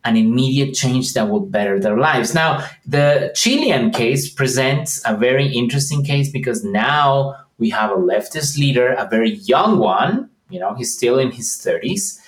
an 0.06 0.16
immediate 0.16 0.74
change 0.74 1.14
that 1.14 1.30
will 1.30 1.42
better 1.42 1.80
their 1.80 1.98
lives. 1.98 2.34
Now, 2.34 2.66
the 2.86 3.32
Chilean 3.36 3.92
case 3.92 4.30
presents 4.30 5.02
a 5.06 5.16
very 5.18 5.48
interesting 5.48 6.04
case 6.04 6.30
because 6.32 6.64
now 6.64 7.36
we 7.58 7.70
have 7.72 7.92
a 7.92 7.96
leftist 7.96 8.58
leader, 8.58 8.94
a 8.94 9.08
very 9.10 9.32
young 9.32 9.80
one. 9.80 10.30
You 10.50 10.60
know, 10.60 10.76
he's 10.76 10.96
still 10.96 11.20
in 11.20 11.32
his 11.32 11.48
30s. 11.50 12.20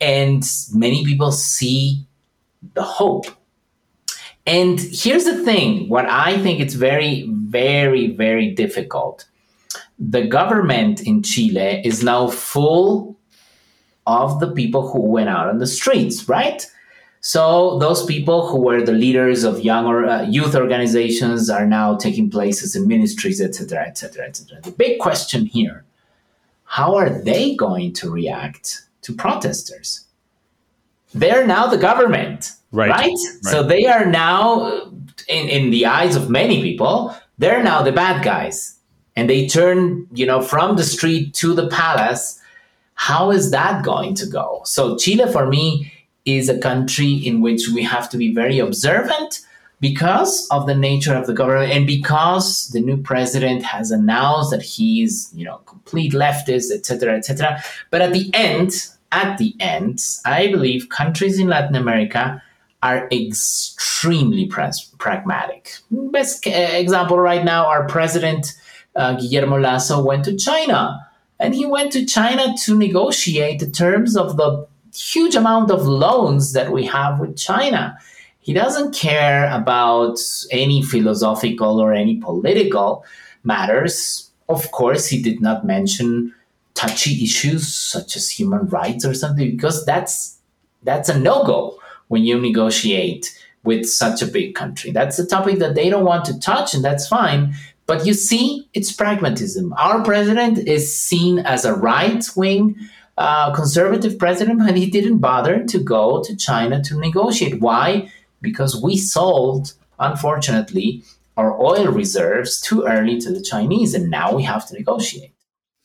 And 0.00 0.42
many 0.72 1.04
people 1.04 1.32
see 1.32 2.06
the 2.74 2.82
hope 2.82 3.26
and 4.48 4.80
here's 4.80 5.24
the 5.24 5.44
thing 5.44 5.90
what 5.90 6.06
I 6.06 6.38
think 6.38 6.58
it's 6.58 6.72
very, 6.72 7.28
very, 7.28 8.12
very 8.12 8.50
difficult. 8.50 9.26
The 9.98 10.26
government 10.26 11.02
in 11.02 11.22
Chile 11.22 11.82
is 11.84 12.02
now 12.02 12.28
full 12.28 13.18
of 14.06 14.40
the 14.40 14.50
people 14.50 14.90
who 14.90 15.02
went 15.02 15.28
out 15.28 15.48
on 15.48 15.58
the 15.58 15.66
streets, 15.66 16.28
right? 16.30 16.66
So 17.20 17.78
those 17.78 18.06
people 18.06 18.48
who 18.48 18.60
were 18.60 18.80
the 18.80 18.92
leaders 18.92 19.44
of 19.44 19.60
young 19.60 19.84
or 19.84 20.06
uh, 20.06 20.22
youth 20.22 20.54
organizations 20.54 21.50
are 21.50 21.66
now 21.66 21.96
taking 21.96 22.30
places 22.30 22.74
in 22.74 22.88
ministries, 22.88 23.42
etc., 23.42 23.86
etc., 23.86 24.24
etc. 24.24 24.62
The 24.62 24.70
big 24.70 24.98
question 24.98 25.44
here: 25.44 25.84
How 26.64 26.94
are 26.94 27.10
they 27.10 27.54
going 27.54 27.92
to 27.94 28.10
react 28.10 28.88
to 29.02 29.12
protesters? 29.12 30.07
They're 31.14 31.46
now 31.46 31.66
the 31.66 31.78
government. 31.78 32.52
Right. 32.70 32.90
right. 32.90 33.18
So 33.42 33.62
they 33.62 33.86
are 33.86 34.04
now, 34.04 34.90
in, 35.28 35.48
in 35.48 35.70
the 35.70 35.86
eyes 35.86 36.16
of 36.16 36.28
many 36.28 36.62
people, 36.62 37.16
they're 37.38 37.62
now 37.62 37.82
the 37.82 37.92
bad 37.92 38.24
guys. 38.24 38.78
And 39.16 39.28
they 39.28 39.48
turn, 39.48 40.06
you 40.12 40.26
know, 40.26 40.42
from 40.42 40.76
the 40.76 40.84
street 40.84 41.34
to 41.34 41.54
the 41.54 41.68
palace. 41.68 42.40
How 42.94 43.30
is 43.30 43.50
that 43.52 43.84
going 43.84 44.14
to 44.16 44.26
go? 44.26 44.60
So 44.64 44.96
Chile, 44.96 45.30
for 45.32 45.46
me, 45.46 45.92
is 46.24 46.48
a 46.48 46.58
country 46.58 47.14
in 47.14 47.40
which 47.40 47.68
we 47.68 47.82
have 47.82 48.10
to 48.10 48.16
be 48.16 48.34
very 48.34 48.58
observant 48.58 49.40
because 49.80 50.46
of 50.50 50.66
the 50.66 50.74
nature 50.74 51.14
of 51.14 51.26
the 51.26 51.32
government 51.32 51.72
and 51.72 51.86
because 51.86 52.68
the 52.68 52.80
new 52.80 52.96
president 52.96 53.62
has 53.62 53.90
announced 53.90 54.50
that 54.50 54.62
he's, 54.62 55.30
you 55.34 55.44
know, 55.44 55.58
complete 55.58 56.12
leftist, 56.12 56.70
etc., 56.72 57.16
etc. 57.16 57.62
But 57.90 58.02
at 58.02 58.12
the 58.12 58.30
end, 58.34 58.88
at 59.12 59.38
the 59.38 59.54
end, 59.60 60.00
I 60.24 60.48
believe 60.48 60.88
countries 60.88 61.38
in 61.38 61.48
Latin 61.48 61.76
America 61.76 62.42
are 62.82 63.08
extremely 63.10 64.46
pragmatic. 64.98 65.72
Best 65.90 66.46
example 66.46 67.18
right 67.18 67.44
now, 67.44 67.66
our 67.66 67.86
president 67.88 68.54
uh, 68.94 69.14
Guillermo 69.14 69.58
Lasso 69.58 70.04
went 70.04 70.24
to 70.26 70.36
China, 70.36 71.08
and 71.40 71.54
he 71.54 71.66
went 71.66 71.92
to 71.92 72.04
China 72.04 72.54
to 72.64 72.76
negotiate 72.76 73.60
the 73.60 73.70
terms 73.70 74.16
of 74.16 74.36
the 74.36 74.66
huge 74.94 75.34
amount 75.34 75.70
of 75.70 75.86
loans 75.86 76.52
that 76.52 76.72
we 76.72 76.84
have 76.86 77.18
with 77.18 77.36
China. 77.36 77.98
He 78.40 78.52
doesn't 78.52 78.94
care 78.94 79.50
about 79.52 80.18
any 80.50 80.82
philosophical 80.82 81.80
or 81.80 81.92
any 81.92 82.16
political 82.16 83.04
matters. 83.44 84.30
Of 84.48 84.70
course, 84.70 85.06
he 85.08 85.22
did 85.22 85.40
not 85.40 85.66
mention 85.66 86.34
touchy 86.78 87.24
issues 87.24 87.74
such 87.74 88.14
as 88.14 88.30
human 88.30 88.68
rights 88.68 89.04
or 89.04 89.12
something 89.12 89.50
because 89.50 89.84
that's 89.84 90.38
that's 90.84 91.08
a 91.08 91.18
no-go 91.18 91.76
when 92.06 92.22
you 92.24 92.40
negotiate 92.40 93.36
with 93.64 93.84
such 93.84 94.22
a 94.22 94.26
big 94.26 94.54
country. 94.54 94.92
That's 94.92 95.18
a 95.18 95.26
topic 95.26 95.58
that 95.58 95.74
they 95.74 95.90
don't 95.90 96.04
want 96.04 96.24
to 96.26 96.38
touch, 96.38 96.74
and 96.74 96.84
that's 96.84 97.08
fine. 97.08 97.54
But 97.86 98.06
you 98.06 98.14
see, 98.14 98.68
it's 98.74 98.92
pragmatism. 98.92 99.74
Our 99.76 100.04
president 100.04 100.58
is 100.58 100.94
seen 100.94 101.40
as 101.40 101.64
a 101.64 101.74
right 101.74 102.24
wing 102.36 102.76
uh, 103.16 103.52
conservative 103.52 104.16
president, 104.16 104.62
and 104.62 104.78
he 104.78 104.88
didn't 104.88 105.18
bother 105.18 105.64
to 105.64 105.78
go 105.80 106.22
to 106.22 106.36
China 106.36 106.82
to 106.84 106.96
negotiate. 106.96 107.60
Why? 107.60 108.10
Because 108.40 108.80
we 108.80 108.96
sold, 108.96 109.72
unfortunately, 109.98 111.02
our 111.36 111.60
oil 111.60 111.88
reserves 111.88 112.60
too 112.60 112.84
early 112.84 113.18
to 113.20 113.32
the 113.32 113.42
Chinese, 113.42 113.94
and 113.94 114.08
now 114.10 114.32
we 114.32 114.44
have 114.44 114.64
to 114.68 114.74
negotiate. 114.74 115.34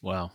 Wow. 0.03 0.31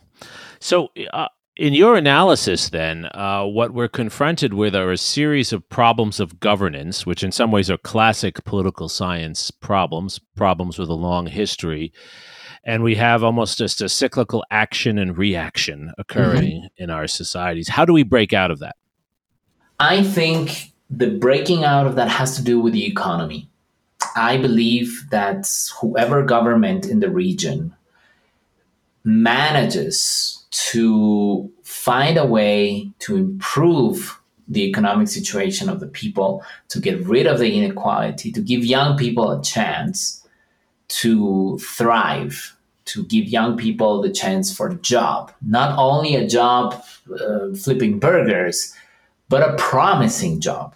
So, 0.59 0.89
uh, 1.13 1.27
in 1.55 1.73
your 1.73 1.97
analysis, 1.97 2.69
then, 2.69 3.09
uh, 3.13 3.43
what 3.43 3.73
we're 3.73 3.89
confronted 3.89 4.53
with 4.53 4.75
are 4.75 4.91
a 4.91 4.97
series 4.97 5.51
of 5.51 5.67
problems 5.67 6.21
of 6.21 6.39
governance, 6.39 7.05
which 7.05 7.21
in 7.21 7.33
some 7.33 7.51
ways 7.51 7.69
are 7.69 7.77
classic 7.77 8.43
political 8.45 8.87
science 8.87 9.51
problems, 9.51 10.19
problems 10.37 10.79
with 10.79 10.89
a 10.89 10.93
long 10.93 11.27
history. 11.27 11.91
And 12.63 12.83
we 12.83 12.95
have 12.95 13.23
almost 13.23 13.57
just 13.57 13.81
a 13.81 13.89
cyclical 13.89 14.43
action 14.51 14.97
and 14.97 15.17
reaction 15.17 15.91
occurring 15.97 16.61
mm-hmm. 16.61 16.83
in 16.83 16.89
our 16.89 17.07
societies. 17.07 17.67
How 17.67 17.83
do 17.83 17.93
we 17.93 18.03
break 18.03 18.31
out 18.31 18.51
of 18.51 18.59
that? 18.59 18.75
I 19.79 20.03
think 20.03 20.71
the 20.89 21.09
breaking 21.09 21.63
out 21.63 21.87
of 21.87 21.95
that 21.95 22.09
has 22.09 22.35
to 22.37 22.43
do 22.43 22.59
with 22.59 22.73
the 22.73 22.85
economy. 22.85 23.49
I 24.15 24.37
believe 24.37 25.09
that 25.11 25.49
whoever 25.79 26.23
government 26.23 26.85
in 26.85 26.99
the 26.99 27.09
region 27.09 27.75
manages 29.03 30.38
to 30.51 31.51
find 31.63 32.17
a 32.17 32.25
way 32.25 32.91
to 32.99 33.15
improve 33.15 34.19
the 34.47 34.63
economic 34.63 35.07
situation 35.07 35.69
of 35.69 35.79
the 35.79 35.87
people, 35.87 36.43
to 36.69 36.79
get 36.79 36.99
rid 37.05 37.27
of 37.27 37.39
the 37.39 37.55
inequality, 37.55 38.31
to 38.31 38.41
give 38.41 38.65
young 38.65 38.97
people 38.97 39.31
a 39.31 39.41
chance 39.43 40.27
to 40.87 41.59
thrive, 41.59 42.55
to 42.85 43.05
give 43.05 43.27
young 43.27 43.55
people 43.55 44.01
the 44.01 44.09
chance 44.09 44.55
for 44.55 44.69
a 44.69 44.75
job, 44.75 45.31
not 45.43 45.77
only 45.77 46.15
a 46.15 46.27
job 46.27 46.83
uh, 47.21 47.53
flipping 47.53 47.99
burgers, 47.99 48.73
but 49.29 49.47
a 49.47 49.55
promising 49.57 50.39
job. 50.39 50.73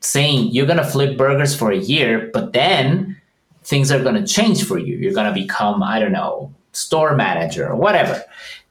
Saying 0.00 0.48
you're 0.52 0.66
going 0.66 0.76
to 0.78 0.84
flip 0.84 1.16
burgers 1.16 1.54
for 1.54 1.70
a 1.70 1.78
year, 1.78 2.30
but 2.32 2.52
then 2.52 3.20
things 3.62 3.90
are 3.92 4.02
going 4.02 4.14
to 4.16 4.26
change 4.26 4.64
for 4.64 4.78
you. 4.78 4.96
You're 4.96 5.14
going 5.14 5.32
to 5.32 5.40
become, 5.40 5.82
I 5.82 5.98
don't 6.00 6.12
know, 6.12 6.52
store 6.72 7.16
manager 7.16 7.68
or 7.68 7.76
whatever 7.76 8.22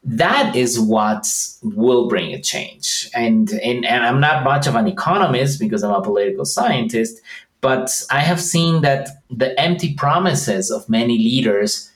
that 0.06 0.56
is 0.56 0.80
what 0.80 1.28
will 1.64 2.08
bring 2.08 2.34
a 2.34 2.42
change. 2.42 3.10
And, 3.16 3.52
and, 3.54 3.84
and 3.86 4.06
I'm 4.06 4.20
not 4.20 4.44
much 4.44 4.68
of 4.68 4.76
an 4.76 4.88
economist 4.88 5.60
because 5.60 5.84
I'm 5.84 5.94
a 5.94 6.02
political 6.02 6.46
scientist, 6.46 7.22
but 7.60 7.90
I 8.12 8.20
have 8.20 8.40
seen 8.40 8.84
that 8.84 9.10
the 9.32 9.60
empty 9.60 9.96
promises 9.96 10.70
of 10.70 10.88
many 10.88 11.18
leaders 11.18 11.92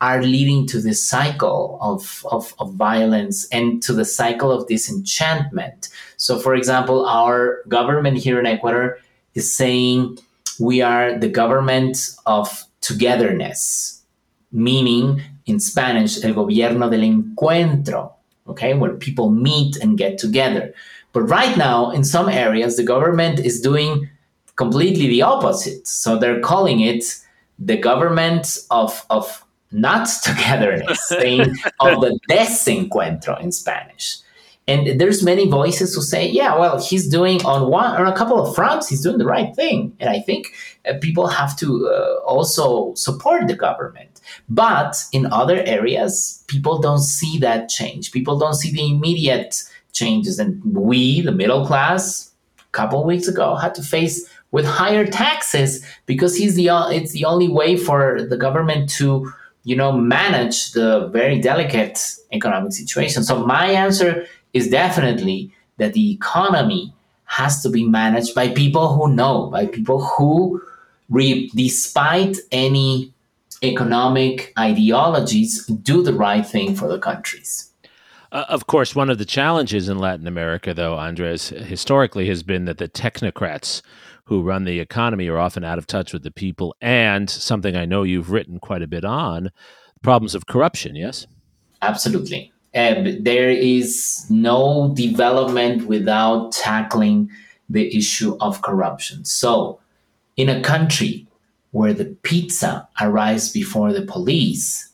are 0.00 0.20
leading 0.20 0.66
to 0.66 0.80
this 0.80 1.08
cycle 1.08 1.78
of, 1.80 2.26
of, 2.32 2.52
of 2.58 2.74
violence 2.74 3.46
and 3.52 3.80
to 3.84 3.92
the 3.92 4.04
cycle 4.04 4.50
of 4.50 4.66
disenchantment. 4.66 5.88
So, 6.16 6.40
for 6.40 6.56
example, 6.56 7.06
our 7.06 7.62
government 7.68 8.18
here 8.18 8.40
in 8.40 8.46
Ecuador 8.46 8.98
is 9.34 9.56
saying 9.56 10.18
we 10.58 10.82
are 10.82 11.16
the 11.16 11.28
government 11.28 12.16
of 12.26 12.64
togetherness, 12.80 14.02
meaning 14.50 15.22
in 15.46 15.60
Spanish, 15.60 16.24
el 16.24 16.34
gobierno 16.34 16.90
del 16.90 17.02
encuentro, 17.02 18.12
okay, 18.46 18.74
where 18.74 18.94
people 18.94 19.30
meet 19.30 19.76
and 19.76 19.98
get 19.98 20.18
together. 20.18 20.72
But 21.12 21.22
right 21.22 21.56
now, 21.56 21.90
in 21.90 22.04
some 22.04 22.28
areas, 22.28 22.76
the 22.76 22.82
government 22.82 23.38
is 23.40 23.60
doing 23.60 24.08
completely 24.56 25.08
the 25.08 25.22
opposite. 25.22 25.86
So 25.86 26.18
they're 26.18 26.40
calling 26.40 26.80
it 26.80 27.04
the 27.58 27.76
government 27.76 28.58
of, 28.70 29.04
of 29.10 29.44
not 29.70 30.08
togetherness, 30.22 31.08
saying 31.08 31.54
of 31.80 32.00
the 32.00 32.18
desencuentro 32.30 33.40
in 33.40 33.52
Spanish. 33.52 34.18
And 34.68 35.00
there's 35.00 35.24
many 35.24 35.48
voices 35.48 35.94
who 35.94 36.02
say, 36.02 36.28
yeah, 36.28 36.56
well, 36.56 36.80
he's 36.80 37.08
doing 37.08 37.44
on 37.44 37.68
one 37.68 38.00
or 38.00 38.04
a 38.04 38.12
couple 38.12 38.40
of 38.40 38.54
fronts, 38.54 38.88
he's 38.88 39.02
doing 39.02 39.18
the 39.18 39.26
right 39.26 39.54
thing. 39.56 39.94
And 39.98 40.08
I 40.08 40.20
think 40.20 40.46
uh, 40.88 40.94
people 41.00 41.26
have 41.26 41.56
to 41.58 41.88
uh, 41.88 42.24
also 42.24 42.94
support 42.94 43.48
the 43.48 43.56
government. 43.56 44.20
But 44.48 45.02
in 45.12 45.26
other 45.26 45.62
areas, 45.64 46.44
people 46.46 46.78
don't 46.78 47.00
see 47.00 47.38
that 47.38 47.68
change. 47.68 48.12
People 48.12 48.38
don't 48.38 48.54
see 48.54 48.70
the 48.70 48.88
immediate 48.88 49.62
changes. 49.92 50.38
And 50.38 50.62
we, 50.64 51.22
the 51.22 51.32
middle 51.32 51.66
class, 51.66 52.30
a 52.60 52.70
couple 52.70 53.04
weeks 53.04 53.26
ago, 53.26 53.56
had 53.56 53.74
to 53.74 53.82
face 53.82 54.28
with 54.52 54.64
higher 54.64 55.06
taxes 55.06 55.84
because 56.06 56.36
he's 56.36 56.54
the 56.54 56.68
it's 56.90 57.12
the 57.12 57.24
only 57.24 57.48
way 57.48 57.76
for 57.76 58.22
the 58.22 58.36
government 58.36 58.88
to 58.90 59.32
you 59.64 59.74
know 59.74 59.90
manage 59.90 60.72
the 60.72 61.08
very 61.08 61.40
delicate 61.40 61.98
economic 62.32 62.72
situation. 62.72 63.24
So 63.24 63.44
my 63.44 63.66
answer 63.66 64.26
is 64.52 64.68
definitely 64.68 65.52
that 65.78 65.92
the 65.92 66.12
economy 66.12 66.92
has 67.24 67.62
to 67.62 67.70
be 67.70 67.84
managed 67.84 68.34
by 68.34 68.48
people 68.48 68.92
who 68.94 69.14
know, 69.14 69.46
by 69.46 69.66
people 69.66 70.04
who, 70.04 70.60
re- 71.08 71.50
despite 71.54 72.36
any 72.50 73.12
economic 73.62 74.52
ideologies, 74.58 75.66
do 75.66 76.02
the 76.02 76.12
right 76.12 76.46
thing 76.46 76.74
for 76.74 76.88
the 76.88 76.98
countries. 76.98 77.70
Uh, 78.32 78.44
of 78.48 78.66
course, 78.66 78.94
one 78.94 79.10
of 79.10 79.18
the 79.18 79.24
challenges 79.24 79.88
in 79.88 79.98
Latin 79.98 80.26
America, 80.26 80.72
though, 80.72 80.96
Andres, 80.96 81.50
historically 81.50 82.28
has 82.28 82.42
been 82.42 82.64
that 82.64 82.78
the 82.78 82.88
technocrats 82.88 83.82
who 84.24 84.42
run 84.42 84.64
the 84.64 84.80
economy 84.80 85.28
are 85.28 85.38
often 85.38 85.64
out 85.64 85.78
of 85.78 85.86
touch 85.86 86.12
with 86.12 86.22
the 86.22 86.30
people, 86.30 86.74
and 86.80 87.28
something 87.28 87.76
I 87.76 87.84
know 87.84 88.02
you've 88.02 88.30
written 88.30 88.58
quite 88.58 88.82
a 88.82 88.86
bit 88.86 89.04
on 89.04 89.50
problems 90.02 90.34
of 90.34 90.46
corruption, 90.46 90.96
yes? 90.96 91.26
Absolutely. 91.82 92.52
Uh, 92.74 93.12
there 93.20 93.50
is 93.50 94.26
no 94.30 94.92
development 94.94 95.86
without 95.86 96.52
tackling 96.52 97.30
the 97.68 97.94
issue 97.96 98.36
of 98.40 98.62
corruption. 98.62 99.24
So, 99.24 99.78
in 100.36 100.48
a 100.48 100.62
country 100.62 101.26
where 101.72 101.92
the 101.92 102.06
pizza 102.22 102.88
arrives 103.00 103.52
before 103.52 103.92
the 103.92 104.02
police, 104.02 104.90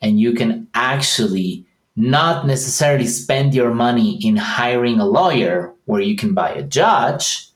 and 0.00 0.18
you 0.18 0.32
can 0.32 0.66
actually 0.74 1.64
not 1.94 2.46
necessarily 2.46 3.06
spend 3.06 3.54
your 3.54 3.72
money 3.72 4.18
in 4.24 4.36
hiring 4.36 4.98
a 4.98 5.06
lawyer 5.06 5.72
where 5.84 6.00
you 6.00 6.16
can 6.16 6.34
buy 6.34 6.50
a 6.50 6.62
judge, 6.62 7.48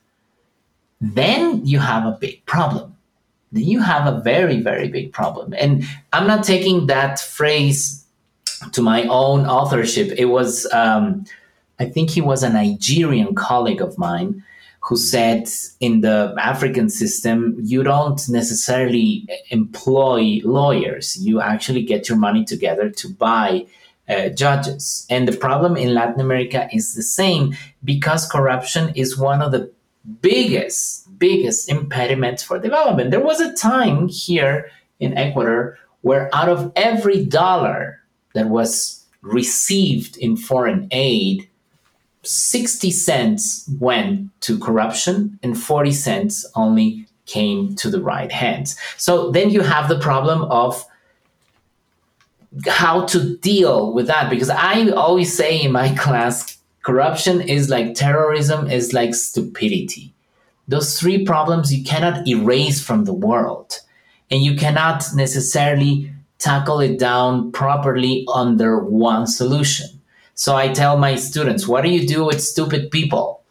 then 1.01 1.65
you 1.67 1.79
have 1.79 2.07
a 2.07 2.17
big 2.21 2.45
problem. 2.47 2.95
Then 3.53 3.65
you 3.65 3.81
have 3.81 4.07
a 4.07 4.21
very, 4.21 4.61
very 4.61 4.89
big 4.89 5.13
problem. 5.13 5.55
And 5.59 5.85
I'm 6.13 6.27
not 6.27 6.45
taking 6.45 6.87
that 6.87 7.19
phrase 7.19 8.06
to 8.73 8.83
my 8.83 9.05
own 9.05 9.47
authorship. 9.47 10.13
It 10.17 10.27
was, 10.27 10.67
um, 10.73 11.25
I 11.79 11.87
think 11.87 12.11
he 12.11 12.21
was 12.21 12.43
a 12.43 12.51
Nigerian 12.51 13.35
colleague 13.35 13.81
of 13.81 13.99
mine 13.99 14.43
who 14.81 14.97
said 14.97 15.49
in 15.81 16.01
the 16.01 16.35
African 16.39 16.89
system, 16.89 17.57
you 17.61 17.83
don't 17.83 18.21
necessarily 18.29 19.29
employ 19.51 20.41
lawyers. 20.45 21.17
You 21.17 21.41
actually 21.41 21.83
get 21.83 22.09
your 22.09 22.19
money 22.19 22.45
together 22.45 22.89
to 22.91 23.09
buy 23.09 23.67
uh, 24.09 24.29
judges. 24.29 25.05
And 25.11 25.27
the 25.27 25.37
problem 25.37 25.77
in 25.77 25.93
Latin 25.93 26.21
America 26.21 26.69
is 26.73 26.95
the 26.95 27.03
same 27.03 27.57
because 27.83 28.31
corruption 28.31 28.93
is 28.95 29.19
one 29.19 29.43
of 29.43 29.51
the 29.51 29.73
biggest, 30.21 31.19
biggest 31.19 31.69
impediments 31.69 32.45
for 32.45 32.61
development. 32.61 33.11
There 33.11 33.19
was 33.19 33.41
a 33.41 33.53
time 33.55 34.07
here 34.07 34.71
in 35.01 35.19
Ecuador 35.19 35.79
where 36.03 36.31
out 36.33 36.49
of 36.49 36.71
every 36.77 37.25
dollar 37.25 38.01
that 38.37 38.49
was 38.49 39.05
received 39.23 40.17
in 40.19 40.37
foreign 40.37 40.89
aid, 40.91 41.49
60 42.23 42.91
cents 42.91 43.69
went 43.81 44.29
to 44.43 44.59
corruption 44.59 45.39
and 45.43 45.59
40 45.59 45.93
cents 45.93 46.47
only 46.55 47.07
came 47.25 47.75
to 47.77 47.91
the 47.91 48.01
right 48.01 48.31
hands. 48.31 48.77
So 48.97 49.31
then 49.31 49.51
you 49.51 49.63
have 49.63 49.89
the 49.89 49.99
problem 49.99 50.43
of 50.43 50.85
how 52.67 53.07
to 53.07 53.37
deal 53.39 53.93
with 53.93 54.07
that 54.07 54.31
because 54.31 54.51
I 54.51 54.91
always 54.91 55.37
say 55.37 55.61
in 55.61 55.73
my 55.73 55.95
class 55.97 56.59
corruption 56.83 57.41
is 57.41 57.69
like 57.69 57.95
terrorism 57.95 58.71
is 58.71 58.93
like 58.93 59.15
stupidity. 59.15 60.15
Those 60.69 60.99
three 60.99 61.25
problems 61.25 61.75
you 61.75 61.85
cannot 61.85 62.27
erase 62.29 62.85
from 62.85 63.05
the 63.05 63.15
world 63.15 63.81
and 64.31 64.43
you 64.43 64.57
cannot 64.57 65.05
necessarily 65.15 66.13
tackle 66.39 66.81
it 66.81 66.99
down 66.99 67.53
properly 67.53 68.27
under 68.33 68.79
one 68.79 69.27
solution. 69.27 69.87
So 70.35 70.55
I 70.55 70.69
tell 70.69 70.99
my 70.99 71.17
students, 71.17 71.67
what 71.67 71.83
do 71.83 71.91
you 71.91 72.07
do 72.07 72.25
with 72.25 72.43
stupid 72.43 72.91
people? 72.91 73.43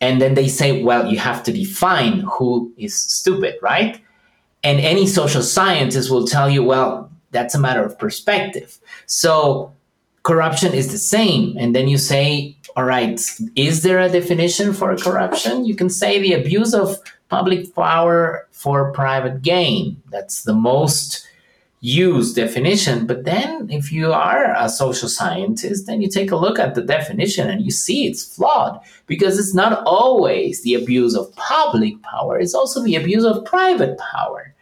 And 0.00 0.22
then 0.22 0.34
they 0.34 0.46
say, 0.46 0.82
well, 0.82 1.10
you 1.10 1.18
have 1.18 1.42
to 1.44 1.52
define 1.52 2.20
who 2.20 2.72
is 2.76 2.94
stupid, 2.96 3.56
right? 3.60 4.00
And 4.62 4.80
any 4.80 5.06
social 5.06 5.42
scientist 5.42 6.10
will 6.10 6.26
tell 6.26 6.48
you, 6.48 6.62
well, 6.62 7.10
that's 7.32 7.54
a 7.54 7.58
matter 7.58 7.84
of 7.84 7.98
perspective. 7.98 8.78
So 9.06 9.72
corruption 10.22 10.72
is 10.72 10.92
the 10.92 10.98
same. 10.98 11.56
And 11.58 11.74
then 11.74 11.88
you 11.88 11.98
say, 11.98 12.56
all 12.76 12.84
right, 12.84 13.20
is 13.56 13.82
there 13.82 13.98
a 13.98 14.08
definition 14.08 14.72
for 14.72 14.96
corruption? 14.96 15.64
You 15.64 15.74
can 15.74 15.90
say 15.90 16.20
the 16.20 16.34
abuse 16.34 16.74
of 16.74 16.96
public 17.28 17.74
power 17.74 18.46
for 18.52 18.92
private 18.92 19.42
gain. 19.42 20.00
That's 20.10 20.44
the 20.44 20.54
most 20.54 21.27
use 21.80 22.34
definition. 22.34 23.06
But 23.06 23.24
then, 23.24 23.68
if 23.70 23.92
you 23.92 24.12
are 24.12 24.54
a 24.56 24.68
social 24.68 25.08
scientist, 25.08 25.86
then 25.86 26.00
you 26.00 26.08
take 26.08 26.30
a 26.30 26.36
look 26.36 26.58
at 26.58 26.74
the 26.74 26.82
definition 26.82 27.48
and 27.48 27.64
you 27.64 27.70
see 27.70 28.06
it's 28.06 28.34
flawed 28.34 28.80
because 29.06 29.38
it's 29.38 29.54
not 29.54 29.82
always 29.86 30.62
the 30.62 30.74
abuse 30.74 31.14
of 31.14 31.34
public 31.36 32.02
power, 32.02 32.38
it's 32.38 32.54
also 32.54 32.82
the 32.82 32.96
abuse 32.96 33.24
of 33.24 33.44
private 33.44 33.98
power. 33.98 34.54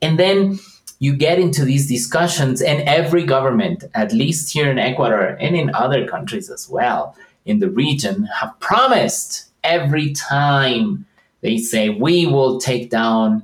And 0.00 0.18
then 0.18 0.58
you 0.98 1.16
get 1.16 1.40
into 1.40 1.64
these 1.64 1.88
discussions, 1.88 2.62
and 2.62 2.88
every 2.88 3.24
government, 3.24 3.82
at 3.94 4.12
least 4.12 4.52
here 4.52 4.70
in 4.70 4.78
Ecuador 4.78 5.36
and 5.40 5.56
in 5.56 5.74
other 5.74 6.06
countries 6.06 6.48
as 6.48 6.68
well 6.68 7.16
in 7.44 7.58
the 7.58 7.68
region, 7.68 8.28
have 8.40 8.58
promised 8.60 9.48
every 9.64 10.12
time 10.12 11.04
they 11.40 11.58
say, 11.58 11.88
we 11.88 12.26
will 12.26 12.60
take 12.60 12.88
down 12.88 13.42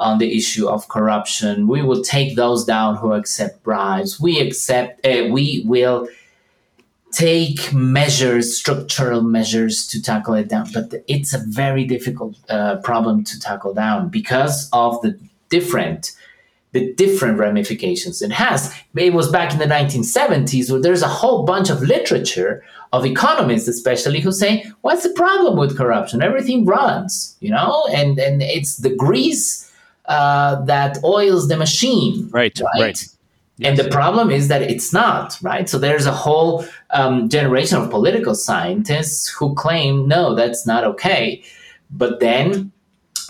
on 0.00 0.18
the 0.18 0.36
issue 0.36 0.66
of 0.66 0.88
corruption. 0.88 1.68
We 1.68 1.82
will 1.82 2.02
take 2.02 2.34
those 2.34 2.64
down 2.64 2.96
who 2.96 3.12
accept 3.12 3.62
bribes. 3.62 4.18
We 4.18 4.40
accept. 4.40 5.06
Uh, 5.06 5.28
we 5.30 5.62
will 5.66 6.08
take 7.12 7.72
measures, 7.72 8.56
structural 8.56 9.20
measures 9.22 9.86
to 9.88 10.00
tackle 10.00 10.34
it 10.34 10.48
down. 10.48 10.68
But 10.72 11.04
it's 11.06 11.34
a 11.34 11.42
very 11.46 11.84
difficult 11.84 12.36
uh, 12.48 12.76
problem 12.76 13.24
to 13.24 13.38
tackle 13.38 13.74
down 13.74 14.08
because 14.08 14.68
of 14.72 15.00
the 15.02 15.18
different 15.48 16.12
the 16.72 16.94
different 16.94 17.36
ramifications 17.36 18.22
it 18.22 18.30
has. 18.30 18.72
It 18.94 19.12
was 19.12 19.28
back 19.28 19.52
in 19.52 19.58
the 19.58 19.64
1970s 19.64 20.70
where 20.70 20.80
there's 20.80 21.02
a 21.02 21.08
whole 21.08 21.42
bunch 21.42 21.68
of 21.68 21.82
literature 21.82 22.62
of 22.92 23.04
economists, 23.04 23.66
especially, 23.66 24.20
who 24.20 24.30
say, 24.32 24.64
"What's 24.82 25.02
the 25.02 25.10
problem 25.10 25.58
with 25.58 25.76
corruption? 25.76 26.22
Everything 26.22 26.64
runs, 26.64 27.36
you 27.40 27.50
know, 27.50 27.84
and 27.92 28.18
and 28.18 28.40
it's 28.42 28.76
the 28.76 28.94
grease." 28.94 29.69
Uh, 30.10 30.62
that 30.64 30.98
oils 31.04 31.48
the 31.48 31.56
machine. 31.56 32.28
Right, 32.32 32.58
right. 32.60 32.82
right. 32.82 33.06
And 33.62 33.78
the 33.78 33.88
problem 33.88 34.30
is 34.30 34.48
that 34.48 34.62
it's 34.62 34.92
not, 34.92 35.38
right? 35.42 35.68
So 35.68 35.78
there's 35.78 36.06
a 36.06 36.12
whole 36.12 36.64
um, 36.90 37.28
generation 37.28 37.78
of 37.78 37.90
political 37.90 38.34
scientists 38.34 39.28
who 39.28 39.54
claim, 39.54 40.08
no, 40.08 40.34
that's 40.34 40.66
not 40.66 40.82
okay. 40.84 41.42
But 41.90 42.20
then 42.20 42.72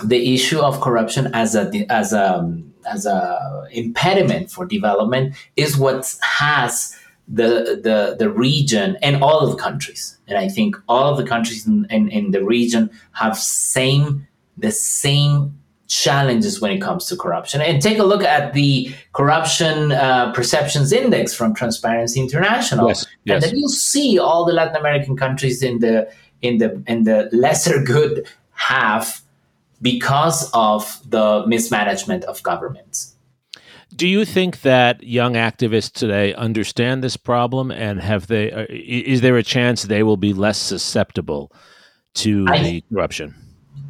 the 0.04 0.34
issue 0.34 0.60
of 0.60 0.80
corruption 0.80 1.30
as 1.34 1.54
a 1.54 1.70
as 1.90 2.12
a 2.12 2.58
as 2.90 3.06
a 3.06 3.66
impediment 3.72 4.50
for 4.50 4.64
development 4.64 5.34
is 5.56 5.76
what 5.76 6.16
has 6.22 6.96
the 7.28 7.80
the 7.82 8.16
the 8.18 8.30
region 8.30 8.96
and 9.02 9.22
all 9.22 9.40
of 9.40 9.50
the 9.50 9.62
countries. 9.62 10.16
And 10.28 10.38
I 10.38 10.48
think 10.48 10.76
all 10.88 11.10
of 11.10 11.16
the 11.18 11.26
countries 11.26 11.66
in, 11.66 11.86
in, 11.90 12.08
in 12.08 12.30
the 12.30 12.44
region 12.44 12.88
have 13.12 13.36
same 13.36 14.26
the 14.56 14.70
same 14.70 15.59
challenges 15.90 16.60
when 16.60 16.70
it 16.70 16.80
comes 16.80 17.06
to 17.06 17.16
corruption. 17.16 17.60
And 17.60 17.82
take 17.82 17.98
a 17.98 18.04
look 18.04 18.22
at 18.22 18.54
the 18.54 18.94
corruption 19.12 19.92
uh, 19.92 20.32
perceptions 20.32 20.92
index 20.92 21.34
from 21.34 21.52
Transparency 21.52 22.20
International, 22.20 22.88
yes, 22.88 23.06
yes. 23.24 23.34
and 23.34 23.42
then 23.42 23.58
you'll 23.58 23.68
see 23.68 24.18
all 24.18 24.44
the 24.44 24.52
Latin 24.52 24.76
American 24.76 25.16
countries 25.16 25.62
in 25.62 25.80
the 25.80 26.08
in 26.40 26.58
the 26.58 26.82
in 26.86 27.04
the 27.04 27.28
lesser 27.32 27.82
good 27.82 28.26
half 28.52 29.22
because 29.82 30.50
of 30.54 31.00
the 31.10 31.44
mismanagement 31.46 32.24
of 32.24 32.42
governments. 32.42 33.16
Do 33.96 34.06
you 34.06 34.24
think 34.24 34.62
that 34.62 35.02
young 35.02 35.34
activists 35.34 35.92
today 35.92 36.32
understand 36.34 37.02
this 37.02 37.16
problem, 37.16 37.72
and 37.72 38.00
have 38.00 38.28
they? 38.28 38.52
Uh, 38.52 38.66
is 38.70 39.20
there 39.20 39.36
a 39.36 39.42
chance 39.42 39.82
they 39.82 40.04
will 40.04 40.16
be 40.16 40.32
less 40.32 40.58
susceptible 40.58 41.50
to 42.14 42.46
I, 42.48 42.62
the 42.62 42.84
corruption? 42.92 43.34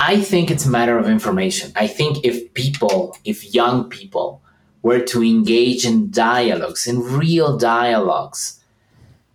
I 0.01 0.23
think 0.23 0.51
it's 0.51 0.65
a 0.65 0.71
matter 0.71 0.99
of 0.99 1.09
information. 1.09 1.73
I 1.77 1.87
think 1.87 2.25
if 2.25 2.55
people, 2.55 3.17
if 3.27 3.55
young 3.55 3.91
people 3.91 4.41
were 4.83 5.01
to 5.01 5.23
engage 5.23 5.85
in 5.85 6.11
dialogues, 6.11 6.87
in 6.87 7.03
real 7.03 7.59
dialogues, 7.59 8.65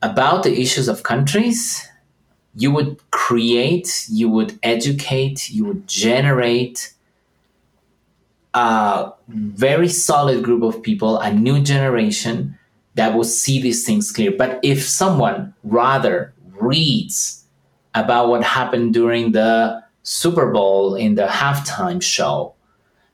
about 0.02 0.42
the 0.42 0.60
issues 0.60 0.88
of 0.88 1.04
countries, 1.04 1.88
you 2.56 2.72
would 2.72 3.00
create, 3.12 4.08
you 4.10 4.28
would 4.28 4.58
educate, 4.64 5.52
you 5.52 5.66
would 5.66 5.88
generate 5.88 6.94
a 8.56 9.12
very 9.28 9.88
solid 9.88 10.44
group 10.44 10.64
of 10.64 10.82
people, 10.82 11.20
a 11.20 11.32
new 11.32 11.62
generation 11.62 12.58
that 12.96 13.14
will 13.14 13.24
see 13.24 13.62
these 13.62 13.86
things 13.86 14.12
clear. 14.12 14.32
But 14.32 14.60
if 14.64 14.82
someone 14.84 15.54
rather 15.64 16.34
reads 16.60 17.44
about 17.94 18.30
what 18.30 18.44
happened 18.44 18.94
during 18.96 19.34
the 19.34 19.85
Super 20.06 20.52
Bowl 20.52 20.96
in 20.96 21.16
the 21.16 21.26
halftime 21.26 22.02
show 22.02 22.54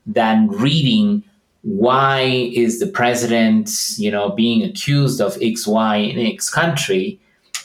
than 0.05 0.47
reading 0.49 1.23
why 1.63 2.21
is 2.53 2.79
the 2.79 2.87
president, 2.87 3.69
you 3.97 4.11
know, 4.11 4.29
being 4.29 4.61
accused 4.63 5.21
of 5.21 5.37
X, 5.41 5.65
Y 5.65 5.95
in 5.95 6.19
X 6.19 6.49
country, 6.49 7.19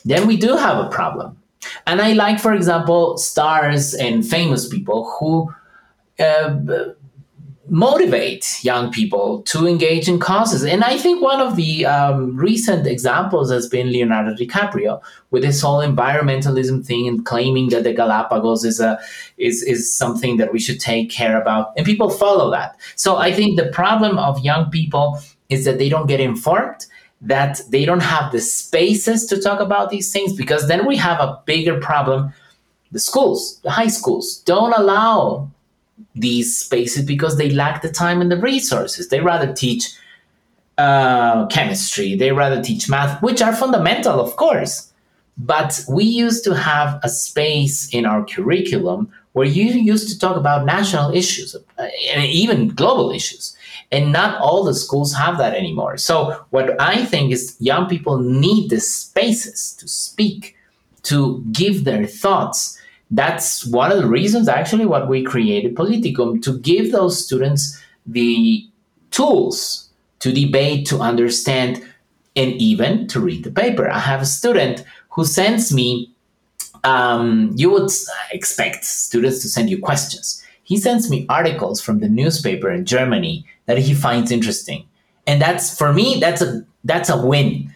then 0.04 0.26
we 0.26 0.36
do 0.36 0.56
have 0.56 0.78
a 0.78 0.88
problem. 0.90 1.36
And 1.86 2.00
I 2.00 2.12
like, 2.12 2.38
for 2.38 2.54
example, 2.54 3.18
stars 3.18 3.94
and 3.94 4.24
famous 4.26 4.68
people 4.68 5.10
who 5.18 5.52
uh, 6.20 6.56
motivate 7.68 8.58
young 8.62 8.92
people 8.92 9.42
to 9.42 9.66
engage 9.66 10.08
in 10.08 10.18
causes. 10.18 10.64
And 10.64 10.84
I 10.84 10.96
think 10.98 11.20
one 11.22 11.40
of 11.40 11.56
the 11.56 11.84
um, 11.84 12.36
recent 12.36 12.86
examples 12.86 13.50
has 13.50 13.68
been 13.68 13.90
Leonardo 13.90 14.34
DiCaprio 14.34 15.02
with 15.30 15.42
this 15.42 15.60
whole 15.60 15.80
environmentalism 15.80 16.84
thing 16.86 17.08
and 17.08 17.24
claiming 17.24 17.70
that 17.70 17.84
the 17.84 17.92
Galapagos 17.92 18.64
is 18.64 18.80
a 18.80 18.98
is 19.36 19.62
is 19.62 19.94
something 19.94 20.36
that 20.36 20.52
we 20.52 20.60
should 20.60 20.80
take 20.80 21.10
care 21.10 21.40
about, 21.40 21.72
and 21.76 21.84
people 21.84 22.10
follow 22.10 22.50
that. 22.50 22.78
So 22.94 23.16
I 23.16 23.32
think 23.32 23.58
the 23.58 23.70
problem 23.70 24.18
of 24.18 24.38
young 24.40 24.70
people 24.70 25.20
is 25.48 25.64
that 25.64 25.78
they 25.78 25.88
don't 25.88 26.06
get 26.06 26.20
informed. 26.20 26.86
That 27.22 27.60
they 27.70 27.86
don't 27.86 28.02
have 28.02 28.30
the 28.30 28.40
spaces 28.40 29.26
to 29.26 29.40
talk 29.40 29.58
about 29.58 29.88
these 29.90 30.12
things 30.12 30.34
because 30.34 30.68
then 30.68 30.86
we 30.86 30.96
have 30.96 31.18
a 31.18 31.40
bigger 31.46 31.80
problem. 31.80 32.32
The 32.92 33.00
schools, 33.00 33.58
the 33.62 33.70
high 33.70 33.88
schools, 33.88 34.42
don't 34.44 34.74
allow 34.74 35.50
these 36.14 36.56
spaces 36.56 37.04
because 37.04 37.36
they 37.36 37.50
lack 37.50 37.82
the 37.82 37.90
time 37.90 38.20
and 38.20 38.30
the 38.30 38.40
resources. 38.40 39.08
They 39.08 39.20
rather 39.20 39.52
teach 39.52 39.94
uh, 40.78 41.46
chemistry, 41.46 42.16
they 42.16 42.32
rather 42.32 42.62
teach 42.62 42.88
math, 42.88 43.22
which 43.22 43.40
are 43.42 43.54
fundamental, 43.54 44.20
of 44.20 44.36
course. 44.36 44.92
But 45.38 45.84
we 45.88 46.04
used 46.04 46.44
to 46.44 46.54
have 46.54 46.98
a 47.02 47.08
space 47.08 47.92
in 47.92 48.06
our 48.06 48.24
curriculum 48.24 49.12
where 49.32 49.46
you 49.46 49.64
used 49.64 50.08
to 50.08 50.18
talk 50.18 50.36
about 50.36 50.64
national 50.64 51.14
issues 51.14 51.54
uh, 51.54 51.88
and 52.10 52.24
even 52.24 52.68
global 52.68 53.10
issues. 53.10 53.54
And 53.92 54.10
not 54.10 54.40
all 54.40 54.64
the 54.64 54.74
schools 54.74 55.12
have 55.14 55.38
that 55.38 55.54
anymore. 55.54 55.98
So, 55.98 56.44
what 56.50 56.80
I 56.80 57.04
think 57.04 57.32
is 57.32 57.56
young 57.60 57.86
people 57.86 58.18
need 58.18 58.70
the 58.70 58.80
spaces 58.80 59.76
to 59.78 59.86
speak, 59.86 60.56
to 61.02 61.44
give 61.52 61.84
their 61.84 62.06
thoughts, 62.06 62.76
that's 63.10 63.64
one 63.66 63.92
of 63.92 63.98
the 63.98 64.06
reasons 64.06 64.48
actually 64.48 64.86
what 64.86 65.08
we 65.08 65.22
created 65.22 65.74
politicum 65.74 66.42
to 66.42 66.58
give 66.58 66.92
those 66.92 67.24
students 67.24 67.80
the 68.06 68.66
tools 69.10 69.88
to 70.18 70.32
debate 70.32 70.86
to 70.86 70.98
understand 70.98 71.82
and 72.34 72.52
even 72.54 73.06
to 73.08 73.20
read 73.20 73.44
the 73.44 73.50
paper. 73.50 73.88
I 73.88 73.98
have 73.98 74.20
a 74.20 74.26
student 74.26 74.84
who 75.10 75.24
sends 75.24 75.72
me 75.72 76.12
um, 76.84 77.50
you 77.56 77.70
would 77.70 77.90
expect 78.30 78.84
students 78.84 79.40
to 79.40 79.48
send 79.48 79.70
you 79.70 79.80
questions. 79.80 80.42
He 80.62 80.76
sends 80.76 81.10
me 81.10 81.26
articles 81.28 81.80
from 81.80 81.98
the 81.98 82.08
newspaper 82.08 82.70
in 82.70 82.84
germany 82.84 83.44
that 83.66 83.78
he 83.78 83.94
finds 83.94 84.30
interesting. 84.30 84.86
And 85.26 85.40
that's 85.40 85.76
for 85.76 85.92
me 85.92 86.18
that's 86.20 86.42
a 86.42 86.64
that's 86.84 87.08
a 87.08 87.26
win 87.26 87.72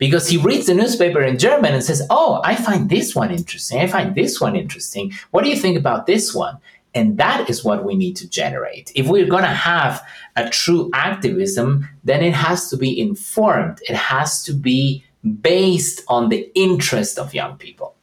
because 0.00 0.28
he 0.28 0.38
reads 0.38 0.66
the 0.66 0.74
newspaper 0.74 1.20
in 1.20 1.38
German 1.38 1.74
and 1.74 1.84
says, 1.84 2.04
Oh, 2.10 2.40
I 2.42 2.56
find 2.56 2.90
this 2.90 3.14
one 3.14 3.30
interesting. 3.30 3.78
I 3.78 3.86
find 3.86 4.16
this 4.16 4.40
one 4.40 4.56
interesting. 4.56 5.12
What 5.30 5.44
do 5.44 5.50
you 5.50 5.56
think 5.56 5.78
about 5.78 6.06
this 6.06 6.34
one? 6.34 6.58
And 6.92 7.18
that 7.18 7.48
is 7.48 7.62
what 7.62 7.84
we 7.84 7.94
need 7.94 8.16
to 8.16 8.28
generate. 8.28 8.90
If 8.96 9.06
we're 9.06 9.28
going 9.28 9.44
to 9.44 9.48
have 9.48 10.02
a 10.34 10.50
true 10.50 10.90
activism, 10.92 11.88
then 12.02 12.24
it 12.24 12.32
has 12.32 12.68
to 12.70 12.76
be 12.76 12.98
informed, 12.98 13.78
it 13.88 13.94
has 13.94 14.42
to 14.44 14.52
be 14.52 15.04
based 15.42 16.02
on 16.08 16.30
the 16.30 16.50
interest 16.56 17.18
of 17.18 17.32
young 17.32 17.56
people. 17.58 17.94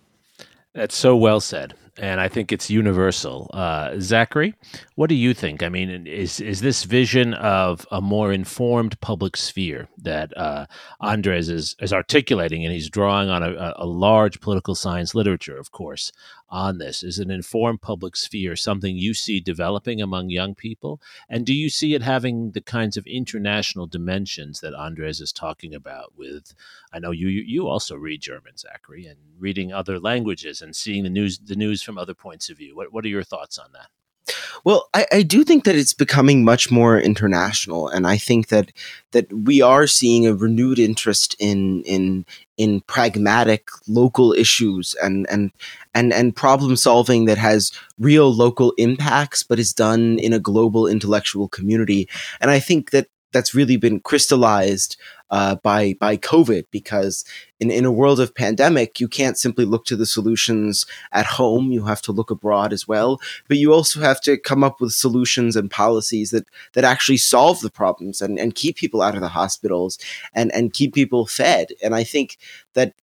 That's 0.74 0.96
so 0.96 1.18
well 1.18 1.42
said 1.42 1.74
and 2.00 2.20
I 2.22 2.28
think 2.28 2.52
it's 2.52 2.70
universal. 2.70 3.50
Uh, 3.54 4.00
Zachary, 4.00 4.54
what 4.96 5.10
do 5.10 5.16
you 5.16 5.34
think? 5.34 5.64
I 5.64 5.70
mean, 5.70 6.08
is 6.08 6.40
is 6.40 6.62
this 6.62 6.84
vision 6.84 7.34
of 7.36 7.86
a 7.92 8.02
more 8.02 8.32
informed 8.32 9.00
public 9.02 9.36
sphere 9.38 9.88
that 9.98 10.36
uh, 10.38 10.66
Andres 11.00 11.50
is 11.50 11.76
is 11.80 11.94
articulating, 11.94 12.64
and 12.66 12.74
he's 12.74 12.90
drawing 12.90 13.30
on 13.30 13.44
a, 13.44 13.74
a 13.78 13.86
large 13.86 14.40
political 14.40 14.76
science 14.76 15.16
literature, 15.16 15.58
of 15.58 15.72
course, 15.72 16.12
on 16.50 16.78
this? 16.78 17.04
Is 17.04 17.20
an 17.20 17.32
informed 17.32 17.82
public 17.82 18.16
sphere 18.16 18.56
something 18.56 18.98
you 18.98 19.14
see 19.14 19.40
developing 19.40 20.02
among 20.02 20.30
young 20.30 20.56
people? 20.56 21.02
And 21.30 21.46
do 21.46 21.54
you 21.54 21.70
see 21.70 21.94
it 21.94 22.02
having 22.02 22.52
the 22.52 22.62
kinds 22.62 22.98
of 22.98 23.06
international 23.08 23.88
dimensions 23.88 24.60
that 24.62 24.74
Andres 24.74 25.22
is 25.22 25.32
talking 25.32 25.74
about? 25.74 26.14
With, 26.18 26.54
I 26.92 27.00
know 27.00 27.12
you 27.12 27.28
you 27.28 27.68
also 27.68 27.96
read 27.96 28.22
German, 28.22 28.58
Zachary, 28.58 29.06
and 29.06 29.20
reading 29.38 29.72
other 29.72 30.00
languages 30.00 30.62
and 30.62 30.76
seeing 30.76 31.04
the 31.04 31.10
news 31.10 31.40
the 31.40 31.56
news 31.56 31.82
from 31.82 31.98
other 31.98 32.14
points 32.14 32.50
of 32.50 32.58
view. 32.58 32.76
What 32.76 32.94
what 32.94 33.06
are 33.06 33.10
your 33.10 33.24
thoughts 33.24 33.58
on 33.58 33.72
that? 33.74 33.90
Well, 34.63 34.89
I, 34.93 35.06
I, 35.12 35.22
do 35.24 35.43
think 35.43 35.63
that 35.63 35.76
it's 35.76 35.93
becoming 35.93 36.43
much 36.43 36.72
more 36.72 37.00
international, 37.00 37.88
and 37.88 38.08
I 38.08 38.17
think 38.17 38.48
that 38.48 38.72
that 39.12 39.32
we 39.32 39.62
are 39.62 39.88
seeing 39.88 40.26
a 40.26 40.36
renewed 40.36 40.80
interest 40.80 41.36
in 41.39 41.84
in 41.84 42.26
in 42.58 42.82
pragmatic 42.82 43.70
local 43.88 44.34
issues 44.34 44.96
and 45.02 45.28
and 45.30 45.52
and 45.93 46.13
and 46.13 46.36
problem 46.36 46.76
solving 46.76 47.26
that 47.26 47.38
has 47.38 47.72
real 48.00 48.34
local 48.34 48.74
impacts, 48.78 49.43
but 49.43 49.60
is 49.60 49.74
done 49.74 50.20
in 50.20 50.34
a 50.34 50.39
global 50.39 50.88
intellectual 50.88 51.48
community. 51.48 52.08
And 52.41 52.52
I 52.52 52.60
think 52.60 52.91
that 52.91 53.08
that's 53.32 53.54
really 53.54 53.78
been 53.78 54.00
crystallized 54.00 54.98
uh, 55.30 55.56
by 55.56 55.94
by 56.00 56.16
COVID 56.16 56.66
because 56.72 57.26
in, 57.60 57.70
in 57.70 57.86
a 57.86 57.92
world 57.92 58.20
of 58.20 58.34
pandemic, 58.34 59.00
you 59.00 59.08
can't 59.08 59.38
simply 59.38 59.66
look 59.66 59.86
to 59.86 59.96
the 59.96 60.06
solutions 60.06 60.86
at 61.12 61.26
home. 61.26 61.72
You 61.72 61.86
have 61.86 62.02
to 62.04 62.12
look 62.12 62.32
abroad 62.32 62.72
as 62.72 62.88
well, 62.88 63.20
but 63.48 63.58
you 63.58 63.74
also 63.74 64.00
have 64.00 64.22
to 64.22 64.38
come 64.38 64.63
up 64.63 64.80
with 64.80 64.94
solutions 64.94 65.56
and 65.56 65.70
policies 65.70 66.32
that 66.32 66.48
that 66.74 66.84
actually 66.84 67.18
solve 67.18 67.60
the 67.62 67.72
problems 67.72 68.22
and, 68.22 68.40
and 68.40 68.56
keep 68.56 68.78
people 68.78 69.02
out 69.02 69.16
of 69.16 69.22
the 69.22 69.28
hospitals 69.30 70.00
and 70.34 70.52
and 70.54 70.74
keep 70.74 70.94
people 70.94 71.26
fed. 71.26 71.70
And 71.84 71.94
I 71.94 72.04
think 72.04 72.38
that 72.74 72.94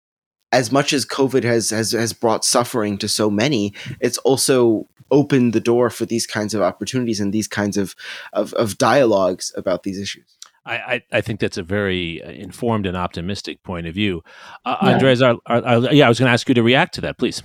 as 0.55 0.71
much 0.71 0.93
as 0.93 1.05
COVID 1.05 1.43
has 1.43 1.71
has 1.71 1.93
has 1.93 2.13
brought 2.13 2.45
suffering 2.45 2.97
to 2.99 3.09
so 3.09 3.29
many, 3.29 3.75
it's 4.01 4.19
also 4.19 4.89
opened 5.11 5.53
the 5.53 5.61
door 5.61 5.91
for 5.91 6.07
these 6.07 6.27
kinds 6.27 6.55
of 6.55 6.63
opportunities 6.63 7.21
and 7.21 7.33
these 7.33 7.49
kinds 7.49 7.77
of 7.77 7.95
of, 8.33 8.55
of 8.55 8.79
dialogues 8.79 9.53
about 9.57 9.83
these 9.83 9.99
issues. 9.99 10.37
I, 10.67 11.03
I, 11.13 11.21
think 11.21 11.41
that's 11.41 11.59
a 11.59 11.63
very 11.63 12.25
uh, 12.25 12.31
informed 12.31 12.87
and 12.87 12.97
optimistic 12.97 13.63
point 13.65 13.87
of 13.87 13.95
view. 13.95 14.25
Uh, 14.65 14.79
yeah. 14.81 14.89
Andres, 14.93 15.21
our, 15.21 15.37
our, 15.45 15.63
our, 15.63 15.93
yeah, 15.93 16.07
I 16.07 16.09
was 16.09 16.19
going 16.19 16.29
to 16.29 16.33
ask 16.33 16.49
you 16.49 16.55
to 16.55 16.63
react 16.63 16.95
to 16.95 17.03
that, 17.03 17.19
please. 17.19 17.43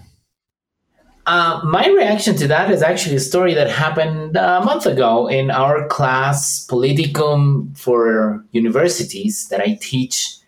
Uh, 1.26 1.60
my 1.66 1.86
reaction 1.90 2.38
to 2.38 2.48
that 2.48 2.72
is 2.72 2.82
actually 2.82 3.18
a 3.18 3.20
story 3.20 3.54
that 3.54 3.70
happened 3.70 4.38
a 4.38 4.62
month 4.64 4.86
ago 4.86 5.28
in 5.28 5.52
our 5.52 5.86
class, 5.90 6.66
Politicum 6.66 7.78
for 7.78 8.42
Universities, 8.52 9.50
that 9.50 9.60
I 9.60 9.78
teach 9.82 10.39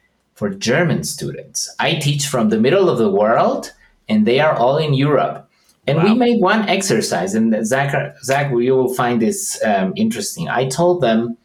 for 0.41 0.49
German 0.49 1.03
students. 1.03 1.69
I 1.77 1.93
teach 1.93 2.25
from 2.25 2.49
the 2.49 2.59
middle 2.59 2.89
of 2.89 2.97
the 2.97 3.11
world, 3.11 3.73
and 4.09 4.25
they 4.25 4.39
are 4.39 4.55
all 4.55 4.77
in 4.79 4.95
Europe. 4.95 5.47
And 5.85 5.99
wow. 5.99 6.05
we 6.05 6.15
made 6.15 6.41
one 6.41 6.67
exercise, 6.67 7.35
and 7.35 7.63
Zach, 7.63 8.17
Zach, 8.23 8.49
you 8.49 8.75
will 8.75 8.91
find 8.95 9.21
this 9.21 9.63
um, 9.63 9.93
interesting. 9.95 10.49
I 10.49 10.67
told 10.67 11.01
them 11.01 11.37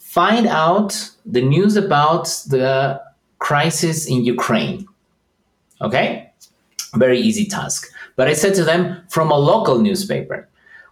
find 0.00 0.48
out 0.48 1.10
the 1.24 1.42
news 1.42 1.76
about 1.76 2.24
the 2.48 3.00
crisis 3.38 4.04
in 4.04 4.24
Ukraine. 4.24 4.88
Okay? 5.80 6.28
Very 6.96 7.20
easy 7.20 7.46
task. 7.46 7.86
But 8.16 8.26
I 8.26 8.32
said 8.32 8.56
to 8.56 8.64
them 8.64 8.80
from 9.10 9.30
a 9.30 9.38
local 9.38 9.78
newspaper. 9.78 10.48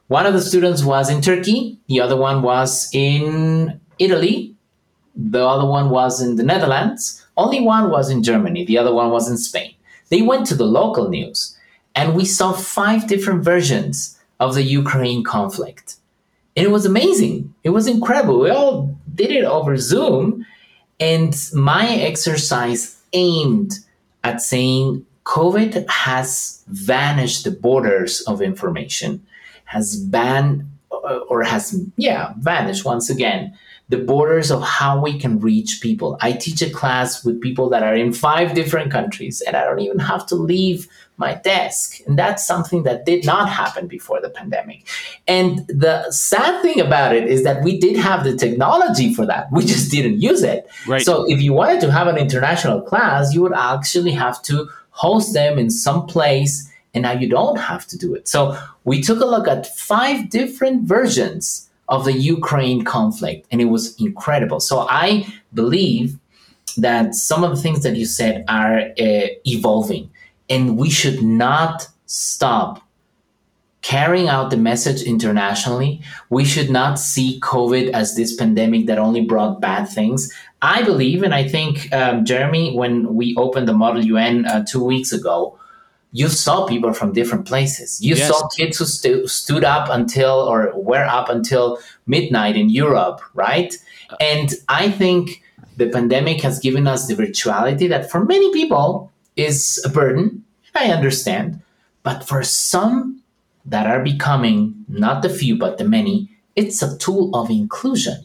One 0.06 0.26
of 0.26 0.32
the 0.32 0.40
students 0.40 0.84
was 0.84 1.10
in 1.10 1.22
Turkey, 1.22 1.80
the 1.88 2.00
other 2.00 2.16
one 2.16 2.40
was 2.42 2.88
in 2.92 3.80
Italy, 3.98 4.54
the 5.18 5.44
other 5.44 5.66
one 5.66 5.90
was 5.90 6.22
in 6.22 6.36
the 6.36 6.44
Netherlands, 6.44 7.26
only 7.36 7.60
one 7.60 7.90
was 7.90 8.08
in 8.08 8.22
Germany, 8.22 8.64
the 8.64 8.78
other 8.78 8.94
one 8.94 9.10
was 9.10 9.28
in 9.28 9.36
Spain. 9.36 9.74
They 10.10 10.22
went 10.22 10.46
to 10.46 10.54
the 10.54 10.64
local 10.64 11.08
news 11.08 11.58
and 11.94 12.14
we 12.14 12.24
saw 12.24 12.52
five 12.52 13.08
different 13.08 13.42
versions 13.42 14.18
of 14.38 14.54
the 14.54 14.62
Ukraine 14.62 15.24
conflict. 15.24 15.96
And 16.56 16.64
it 16.64 16.70
was 16.70 16.86
amazing. 16.86 17.54
It 17.64 17.70
was 17.70 17.86
incredible. 17.86 18.40
We 18.40 18.50
all 18.50 18.96
did 19.14 19.32
it 19.32 19.44
over 19.44 19.76
Zoom. 19.76 20.46
And 21.00 21.36
my 21.52 21.88
exercise 21.88 23.00
aimed 23.12 23.80
at 24.22 24.40
saying 24.40 25.04
COVID 25.24 25.88
has 25.88 26.62
vanished 26.68 27.44
the 27.44 27.50
borders 27.50 28.20
of 28.22 28.40
information, 28.40 29.24
has 29.64 29.96
banned 29.96 30.70
uh, 30.90 31.18
or 31.28 31.42
has, 31.42 31.80
yeah, 31.96 32.32
vanished 32.38 32.84
once 32.84 33.10
again 33.10 33.56
the 33.88 33.98
borders 33.98 34.50
of 34.50 34.62
how 34.62 35.00
we 35.00 35.18
can 35.18 35.40
reach 35.40 35.80
people. 35.80 36.18
I 36.20 36.32
teach 36.32 36.60
a 36.60 36.68
class 36.68 37.24
with 37.24 37.40
people 37.40 37.70
that 37.70 37.82
are 37.82 37.94
in 37.94 38.12
five 38.12 38.54
different 38.54 38.92
countries, 38.92 39.40
and 39.40 39.56
I 39.56 39.64
don't 39.64 39.80
even 39.80 39.98
have 39.98 40.26
to 40.26 40.34
leave 40.34 40.88
my 41.16 41.34
desk. 41.34 42.00
And 42.06 42.18
that's 42.18 42.46
something 42.46 42.82
that 42.84 43.06
did 43.06 43.24
not 43.24 43.48
happen 43.48 43.88
before 43.88 44.20
the 44.20 44.28
pandemic. 44.28 44.86
And 45.26 45.66
the 45.66 46.10
sad 46.10 46.62
thing 46.62 46.80
about 46.80 47.14
it 47.14 47.28
is 47.28 47.44
that 47.44 47.64
we 47.64 47.78
did 47.78 47.96
have 47.96 48.24
the 48.24 48.36
technology 48.36 49.12
for 49.14 49.26
that. 49.26 49.50
We 49.50 49.64
just 49.64 49.90
didn't 49.90 50.20
use 50.20 50.42
it. 50.42 50.68
Right. 50.86 51.02
So 51.02 51.24
if 51.28 51.40
you 51.40 51.52
wanted 51.54 51.80
to 51.80 51.90
have 51.90 52.06
an 52.06 52.18
international 52.18 52.82
class, 52.82 53.34
you 53.34 53.42
would 53.42 53.54
actually 53.54 54.12
have 54.12 54.40
to 54.42 54.68
host 54.90 55.32
them 55.32 55.58
in 55.58 55.70
some 55.70 56.06
place. 56.06 56.70
And 56.94 57.02
now 57.02 57.12
you 57.12 57.28
don't 57.28 57.58
have 57.58 57.86
to 57.88 57.98
do 57.98 58.14
it. 58.14 58.28
So 58.28 58.58
we 58.84 59.02
took 59.02 59.20
a 59.20 59.26
look 59.26 59.48
at 59.48 59.66
five 59.76 60.30
different 60.30 60.82
versions 60.84 61.67
of 61.88 62.04
the 62.04 62.12
Ukraine 62.12 62.84
conflict, 62.84 63.46
and 63.50 63.60
it 63.60 63.66
was 63.66 63.98
incredible. 64.00 64.60
So 64.60 64.86
I 64.88 65.26
believe 65.54 66.18
that 66.76 67.14
some 67.14 67.44
of 67.44 67.50
the 67.50 67.62
things 67.62 67.82
that 67.82 67.96
you 67.96 68.06
said 68.06 68.44
are 68.48 68.80
uh, 68.80 69.26
evolving, 69.44 70.10
and 70.50 70.76
we 70.76 70.90
should 70.90 71.22
not 71.22 71.88
stop 72.06 72.82
carrying 73.82 74.28
out 74.28 74.50
the 74.50 74.56
message 74.56 75.02
internationally. 75.02 76.00
We 76.30 76.44
should 76.44 76.70
not 76.70 76.98
see 76.98 77.40
COVID 77.40 77.90
as 77.90 78.16
this 78.16 78.34
pandemic 78.34 78.86
that 78.86 78.98
only 78.98 79.22
brought 79.22 79.60
bad 79.60 79.88
things. 79.88 80.32
I 80.60 80.82
believe, 80.82 81.22
and 81.22 81.32
I 81.34 81.46
think, 81.48 81.92
um, 81.92 82.24
Jeremy, 82.24 82.76
when 82.76 83.14
we 83.14 83.34
opened 83.36 83.68
the 83.68 83.72
Model 83.72 84.04
UN 84.04 84.44
uh, 84.46 84.64
two 84.64 84.84
weeks 84.84 85.12
ago, 85.12 85.58
you 86.12 86.28
saw 86.28 86.66
people 86.66 86.92
from 86.92 87.12
different 87.12 87.46
places. 87.46 88.00
You 88.00 88.14
Yes. 88.14 88.28
saw 88.28 88.48
kids 88.48 88.78
who 88.78 88.84
stu- 88.86 89.26
stood 89.26 89.64
up 89.64 89.88
until 89.90 90.30
or 90.50 90.72
were 90.74 91.04
up 91.04 91.28
until 91.28 91.78
midnight 92.06 92.56
in 92.56 92.70
Europe, 92.70 93.20
right? 93.34 93.76
And 94.20 94.54
I 94.68 94.90
think 94.90 95.42
the 95.76 95.88
pandemic 95.88 96.40
has 96.42 96.58
given 96.58 96.86
us 96.88 97.06
the 97.06 97.14
virtuality 97.14 97.88
that 97.88 98.10
for 98.10 98.24
many 98.24 98.50
people 98.52 99.10
is 99.36 99.80
a 99.84 99.88
burden. 99.90 100.44
I 100.74 100.86
understand. 100.92 101.60
But 102.02 102.24
for 102.24 102.42
some 102.42 103.20
that 103.66 103.86
are 103.86 104.02
becoming, 104.02 104.74
not 104.88 105.20
the 105.22 105.28
few, 105.28 105.56
but 105.58 105.76
the 105.78 105.84
many, 105.84 106.30
it's 106.56 106.80
a 106.82 106.96
tool 106.96 107.30
of 107.34 107.50
inclusion. 107.50 108.16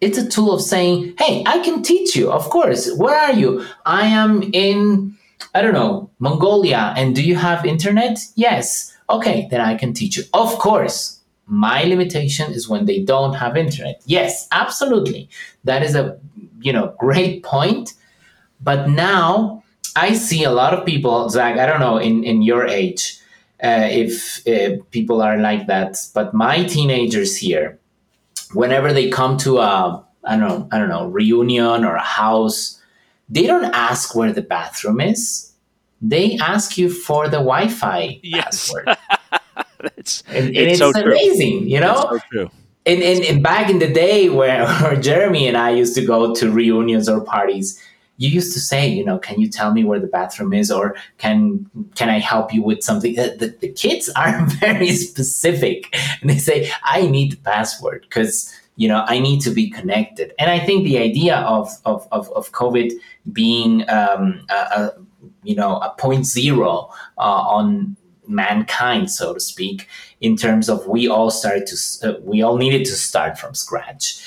It's 0.00 0.18
a 0.18 0.26
tool 0.28 0.52
of 0.52 0.62
saying, 0.62 1.14
hey, 1.18 1.42
I 1.46 1.58
can 1.60 1.82
teach 1.82 2.16
you. 2.16 2.30
Of 2.32 2.48
course. 2.50 2.90
Where 2.96 3.16
are 3.16 3.32
you? 3.32 3.64
I 3.84 4.06
am 4.06 4.42
in 4.52 5.16
I 5.54 5.62
don't 5.62 5.74
know, 5.74 6.10
Mongolia, 6.18 6.92
and 6.96 7.14
do 7.14 7.22
you 7.22 7.36
have 7.36 7.64
internet? 7.64 8.18
Yes. 8.34 8.94
Okay, 9.08 9.48
then 9.50 9.60
I 9.60 9.74
can 9.76 9.92
teach 9.92 10.16
you. 10.16 10.24
Of 10.34 10.58
course, 10.58 11.20
my 11.46 11.84
limitation 11.84 12.52
is 12.52 12.68
when 12.68 12.86
they 12.86 13.02
don't 13.02 13.34
have 13.34 13.56
internet. 13.56 14.02
Yes, 14.06 14.48
absolutely. 14.52 15.28
That 15.64 15.82
is 15.82 15.94
a 15.94 16.18
you 16.60 16.72
know 16.72 16.94
great 16.98 17.42
point. 17.42 17.94
But 18.60 18.88
now 18.88 19.62
I 19.94 20.14
see 20.14 20.44
a 20.44 20.50
lot 20.50 20.74
of 20.74 20.84
people, 20.84 21.28
Zach. 21.28 21.58
I 21.58 21.66
don't 21.66 21.80
know 21.80 21.98
in 21.98 22.24
in 22.24 22.42
your 22.42 22.66
age 22.66 23.18
uh, 23.62 23.88
if 23.90 24.46
uh, 24.46 24.82
people 24.90 25.22
are 25.22 25.38
like 25.38 25.66
that, 25.66 25.96
but 26.14 26.34
my 26.34 26.64
teenagers 26.64 27.36
here, 27.36 27.78
whenever 28.52 28.92
they 28.92 29.08
come 29.08 29.36
to 29.38 29.58
a 29.58 30.04
I 30.24 30.36
don't 30.36 30.48
know 30.48 30.68
I 30.72 30.78
don't 30.78 30.88
know 30.88 31.06
reunion 31.06 31.84
or 31.84 31.94
a 31.94 32.02
house 32.02 32.80
they 33.28 33.46
don't 33.46 33.64
ask 33.74 34.14
where 34.14 34.32
the 34.32 34.42
bathroom 34.42 35.00
is. 35.00 35.52
They 36.02 36.36
ask 36.38 36.76
you 36.78 36.90
for 36.90 37.24
the 37.28 37.38
Wi-Fi 37.38 38.20
Yes. 38.22 38.72
password. 38.72 38.96
It's, 39.96 40.22
And, 40.28 40.46
and 40.48 40.56
it's 40.56 40.72
it's, 40.72 40.78
so 40.78 40.92
true. 40.92 41.12
amazing, 41.12 41.68
you 41.68 41.80
know? 41.80 41.92
It's 41.92 42.00
so 42.02 42.18
true. 42.32 42.50
and, 42.86 43.02
and, 43.02 43.24
and 43.24 43.42
back 43.42 43.70
in 43.70 43.78
the 43.78 43.92
day 43.92 44.28
where, 44.28 44.66
where 44.80 44.96
Jeremy 44.96 45.46
and 45.48 45.56
I 45.56 45.70
used 45.70 45.94
to 45.96 46.04
go 46.04 46.34
to 46.34 46.50
reunions 46.50 47.08
or 47.08 47.20
parties, 47.20 47.80
you 48.18 48.28
used 48.30 48.52
to 48.54 48.60
say, 48.60 48.88
you 48.88 49.04
know, 49.04 49.18
can 49.18 49.40
you 49.40 49.48
tell 49.48 49.72
me 49.72 49.84
where 49.84 50.00
the 50.00 50.06
bathroom 50.06 50.52
is, 50.54 50.70
or 50.70 50.96
can 51.18 51.68
can 51.96 52.08
I 52.08 52.18
help 52.18 52.52
you 52.54 52.62
with 52.62 52.82
something? 52.82 53.14
The, 53.14 53.36
the, 53.38 53.48
the 53.60 53.68
kids 53.68 54.08
are 54.16 54.46
very 54.46 54.92
specific, 54.92 55.94
and 56.22 56.30
they 56.30 56.38
say, 56.38 56.70
I 56.82 57.06
need 57.06 57.32
the 57.32 57.36
password 57.36 58.06
because 58.08 58.50
you 58.76 58.88
know 58.88 59.04
I 59.06 59.18
need 59.18 59.40
to 59.42 59.50
be 59.50 59.70
connected. 59.70 60.32
And 60.38 60.50
I 60.50 60.58
think 60.58 60.84
the 60.84 60.98
idea 60.98 61.36
of 61.36 61.68
of 61.84 62.06
of, 62.12 62.30
of 62.32 62.52
COVID 62.52 62.92
being 63.32 63.88
um, 63.88 64.46
a, 64.48 64.54
a 64.54 64.92
you 65.42 65.56
know 65.56 65.78
a 65.78 65.94
point 65.98 66.26
zero 66.26 66.90
uh, 67.18 67.20
on 67.20 67.96
mankind, 68.28 69.10
so 69.10 69.34
to 69.34 69.40
speak, 69.40 69.88
in 70.20 70.36
terms 70.36 70.68
of 70.68 70.86
we 70.86 71.08
all 71.08 71.30
started 71.30 71.66
to 71.66 71.76
uh, 72.08 72.20
we 72.22 72.42
all 72.42 72.56
needed 72.56 72.84
to 72.86 72.92
start 72.92 73.38
from 73.38 73.54
scratch 73.54 74.22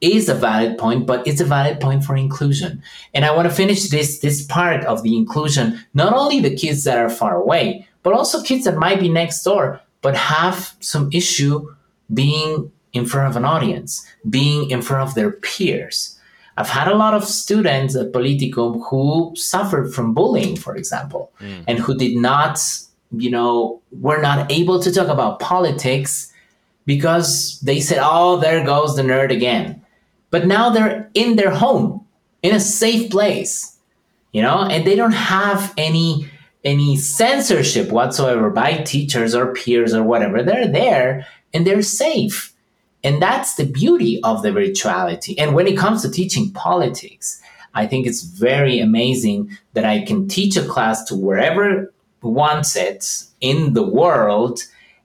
is 0.00 0.28
a 0.28 0.34
valid 0.34 0.78
point 0.78 1.06
but 1.06 1.26
it's 1.26 1.40
a 1.40 1.44
valid 1.44 1.80
point 1.80 2.04
for 2.04 2.16
inclusion 2.16 2.80
and 3.14 3.24
i 3.24 3.34
want 3.34 3.48
to 3.48 3.54
finish 3.54 3.88
this 3.88 4.20
this 4.20 4.44
part 4.46 4.84
of 4.84 5.02
the 5.02 5.16
inclusion 5.16 5.76
not 5.92 6.12
only 6.12 6.38
the 6.38 6.54
kids 6.54 6.84
that 6.84 6.98
are 6.98 7.10
far 7.10 7.34
away 7.34 7.84
but 8.04 8.12
also 8.12 8.40
kids 8.42 8.64
that 8.64 8.76
might 8.76 9.00
be 9.00 9.08
next 9.08 9.42
door 9.42 9.80
but 10.00 10.16
have 10.16 10.74
some 10.78 11.10
issue 11.12 11.66
being 12.14 12.70
in 12.98 13.06
front 13.06 13.30
of 13.30 13.36
an 13.36 13.44
audience 13.44 14.06
being 14.28 14.70
in 14.70 14.82
front 14.82 15.08
of 15.08 15.14
their 15.14 15.30
peers 15.30 16.18
I've 16.58 16.68
had 16.68 16.88
a 16.88 16.96
lot 16.96 17.14
of 17.14 17.24
students 17.24 17.94
at 17.94 18.10
Politicum 18.12 18.82
who 18.90 19.32
suffered 19.36 19.94
from 19.94 20.12
bullying, 20.12 20.56
for 20.56 20.74
example, 20.74 21.30
hmm. 21.38 21.60
and 21.68 21.78
who 21.78 21.96
did 21.96 22.16
not, 22.16 22.58
you 23.16 23.30
know, 23.30 23.80
were 23.92 24.20
not 24.20 24.50
able 24.50 24.82
to 24.82 24.90
talk 24.92 25.06
about 25.06 25.38
politics 25.38 26.32
because 26.84 27.60
they 27.60 27.78
said, 27.78 27.98
oh, 28.02 28.38
there 28.38 28.64
goes 28.64 28.96
the 28.96 29.02
nerd 29.02 29.30
again. 29.30 29.80
But 30.30 30.48
now 30.48 30.68
they're 30.70 31.08
in 31.14 31.36
their 31.36 31.52
home, 31.52 32.04
in 32.42 32.52
a 32.52 32.60
safe 32.60 33.08
place, 33.08 33.78
you 34.32 34.42
know, 34.42 34.62
and 34.62 34.84
they 34.84 34.96
don't 34.96 35.12
have 35.12 35.72
any 35.76 36.28
any 36.64 36.96
censorship 36.96 37.92
whatsoever 37.92 38.50
by 38.50 38.78
teachers 38.78 39.32
or 39.32 39.54
peers 39.54 39.94
or 39.94 40.02
whatever. 40.02 40.42
They're 40.42 40.66
there 40.66 41.24
and 41.54 41.64
they're 41.64 41.82
safe. 41.82 42.52
And 43.04 43.22
that's 43.22 43.54
the 43.54 43.64
beauty 43.64 44.20
of 44.24 44.42
the 44.42 44.50
virtuality. 44.50 45.34
And 45.38 45.54
when 45.54 45.66
it 45.66 45.78
comes 45.78 46.02
to 46.02 46.10
teaching 46.10 46.50
politics, 46.50 47.40
I 47.74 47.86
think 47.86 48.06
it's 48.06 48.22
very 48.22 48.80
amazing 48.80 49.56
that 49.74 49.84
I 49.84 50.00
can 50.00 50.26
teach 50.26 50.56
a 50.56 50.64
class 50.64 51.04
to 51.04 51.14
wherever 51.14 51.92
wants 52.22 52.74
it 52.76 53.24
in 53.40 53.74
the 53.74 53.86
world 53.86 54.60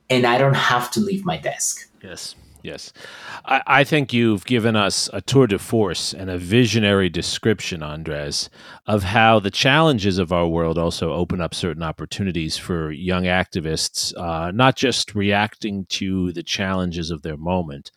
and 0.09 0.25
I 0.25 0.37
don't 0.37 0.55
have 0.55 0.91
to 0.91 0.99
leave 0.99 1.25
my 1.25 1.37
desk. 1.37 1.89
Yes, 2.01 2.35
yes. 2.63 2.91
I, 3.45 3.61
I 3.67 3.83
think 3.83 4.11
you've 4.11 4.45
given 4.45 4.75
us 4.75 5.09
a 5.13 5.21
tour 5.21 5.45
de 5.45 5.59
force 5.59 6.13
and 6.13 6.29
a 6.29 6.37
visionary 6.37 7.09
description, 7.09 7.83
Andres, 7.83 8.49
of 8.87 9.03
how 9.03 9.39
the 9.39 9.51
challenges 9.51 10.17
of 10.17 10.31
our 10.31 10.47
world 10.47 10.77
also 10.77 11.13
open 11.13 11.41
up 11.41 11.53
certain 11.53 11.83
opportunities 11.83 12.57
for 12.57 12.91
young 12.91 13.23
activists, 13.25 14.17
uh, 14.17 14.51
not 14.51 14.75
just 14.75 15.13
reacting 15.13 15.85
to 15.89 16.31
the 16.31 16.43
challenges 16.43 17.11
of 17.11 17.21
their 17.21 17.37
moment, 17.37 17.91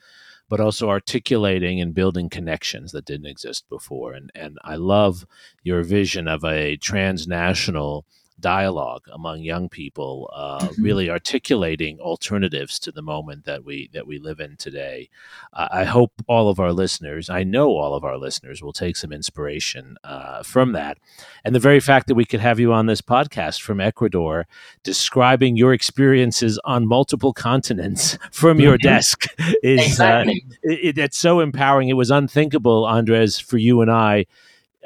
but 0.48 0.60
also 0.60 0.90
articulating 0.90 1.80
and 1.80 1.94
building 1.94 2.28
connections 2.28 2.92
that 2.92 3.04
didn't 3.04 3.26
exist 3.26 3.68
before. 3.68 4.12
And 4.12 4.30
and 4.34 4.58
I 4.62 4.76
love 4.76 5.26
your 5.62 5.82
vision 5.82 6.28
of 6.28 6.44
a 6.44 6.76
transnational 6.76 8.04
dialogue 8.40 9.02
among 9.12 9.40
young 9.40 9.68
people, 9.68 10.30
uh, 10.34 10.68
really 10.78 11.08
articulating 11.10 11.98
alternatives 12.00 12.78
to 12.80 12.92
the 12.92 13.02
moment 13.02 13.44
that 13.44 13.64
we 13.64 13.88
that 13.92 14.06
we 14.06 14.18
live 14.18 14.40
in 14.40 14.56
today. 14.56 15.08
Uh, 15.52 15.68
I 15.70 15.84
hope 15.84 16.12
all 16.26 16.48
of 16.48 16.60
our 16.60 16.72
listeners, 16.72 17.30
I 17.30 17.44
know 17.44 17.70
all 17.76 17.94
of 17.94 18.04
our 18.04 18.18
listeners, 18.18 18.62
will 18.62 18.72
take 18.72 18.96
some 18.96 19.12
inspiration 19.12 19.96
uh, 20.04 20.42
from 20.42 20.72
that, 20.72 20.98
and 21.44 21.54
the 21.54 21.58
very 21.60 21.80
fact 21.80 22.06
that 22.08 22.14
we 22.14 22.24
could 22.24 22.40
have 22.40 22.60
you 22.60 22.72
on 22.72 22.86
this 22.86 23.00
podcast 23.00 23.60
from 23.62 23.80
Ecuador, 23.80 24.46
describing 24.82 25.56
your 25.56 25.72
experiences 25.72 26.58
on 26.64 26.86
multiple 26.86 27.32
continents 27.32 28.18
from 28.32 28.60
your 28.60 28.76
Mhm. 28.78 28.82
desk 28.82 29.26
is 29.62 29.80
uh, 30.00 30.24
Exactly. 30.24 30.44
it, 30.62 30.96
it- 30.96 30.98
it's 30.98 31.18
so 31.18 31.40
empowering. 31.40 31.88
It 31.88 31.94
was 31.94 32.10
unthinkable, 32.10 32.84
Andres, 32.84 33.38
for 33.38 33.58
you 33.58 33.80
and 33.80 33.90
I 33.90 34.26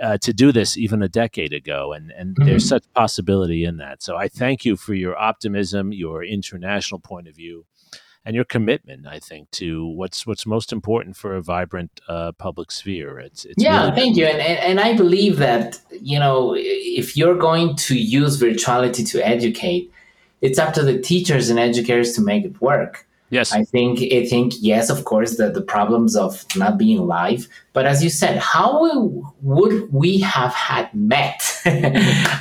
uh, 0.01 0.18
to 0.18 0.32
do 0.32 0.53
this 0.53 0.76
even 0.76 1.03
a 1.03 1.09
decade 1.09 1.53
ago, 1.53 1.92
and 1.92 2.11
and 2.12 2.36
there's 2.36 2.66
such 2.68 2.84
possibility 2.94 3.64
in 3.64 3.76
that. 3.78 4.03
So 4.03 4.16
I 4.16 4.28
thank 4.28 4.64
you 4.64 4.76
for 4.76 4.94
your 4.94 5.18
optimism, 5.18 5.92
your 5.92 6.24
international 6.24 7.01
point 7.01 7.28
of 7.28 7.36
view, 7.36 7.66
and 8.24 8.34
your 8.34 8.44
commitment. 8.44 9.07
I 9.07 9.18
think 9.18 9.51
to 9.53 9.86
what's 9.86 10.26
what's 10.26 10.46
most 10.46 10.72
important 10.72 11.16
for 11.16 11.34
a 11.34 11.42
vibrant 11.42 12.01
uh, 12.09 12.32
public 12.32 12.70
sphere. 12.70 13.18
It's, 13.18 13.44
it's 13.44 13.62
yeah, 13.62 13.84
really- 13.84 13.96
thank 13.96 14.16
you. 14.16 14.26
And, 14.26 14.40
and 14.40 14.59
and 14.59 14.80
I 14.80 14.96
believe 14.96 15.36
that 15.38 15.80
you 15.90 16.18
know 16.18 16.55
if 16.57 17.16
you're 17.16 17.36
going 17.38 17.76
to 17.76 17.96
use 17.96 18.40
virtuality 18.40 19.07
to 19.11 19.26
educate, 19.26 19.92
it's 20.40 20.59
up 20.59 20.74
to 20.74 20.82
the 20.82 20.98
teachers 20.98 21.51
and 21.51 21.59
educators 21.59 22.14
to 22.14 22.22
make 22.22 22.44
it 22.44 22.61
work. 22.61 23.07
Yes, 23.31 23.53
I 23.53 23.64
think 23.64 24.01
I 24.12 24.26
think 24.26 24.55
yes, 24.61 24.91
of 24.91 25.05
course, 25.05 25.37
the, 25.37 25.51
the 25.51 25.62
problems 25.62 26.16
of 26.16 26.45
not 26.57 26.78
being 26.78 27.07
live. 27.07 27.49
But 27.72 27.87
as 27.87 28.03
you 28.03 28.11
said, 28.11 28.39
how 28.39 28.91
would 29.43 29.93
we 29.93 30.18
have 30.20 30.53
had 30.53 30.93
met 30.95 31.41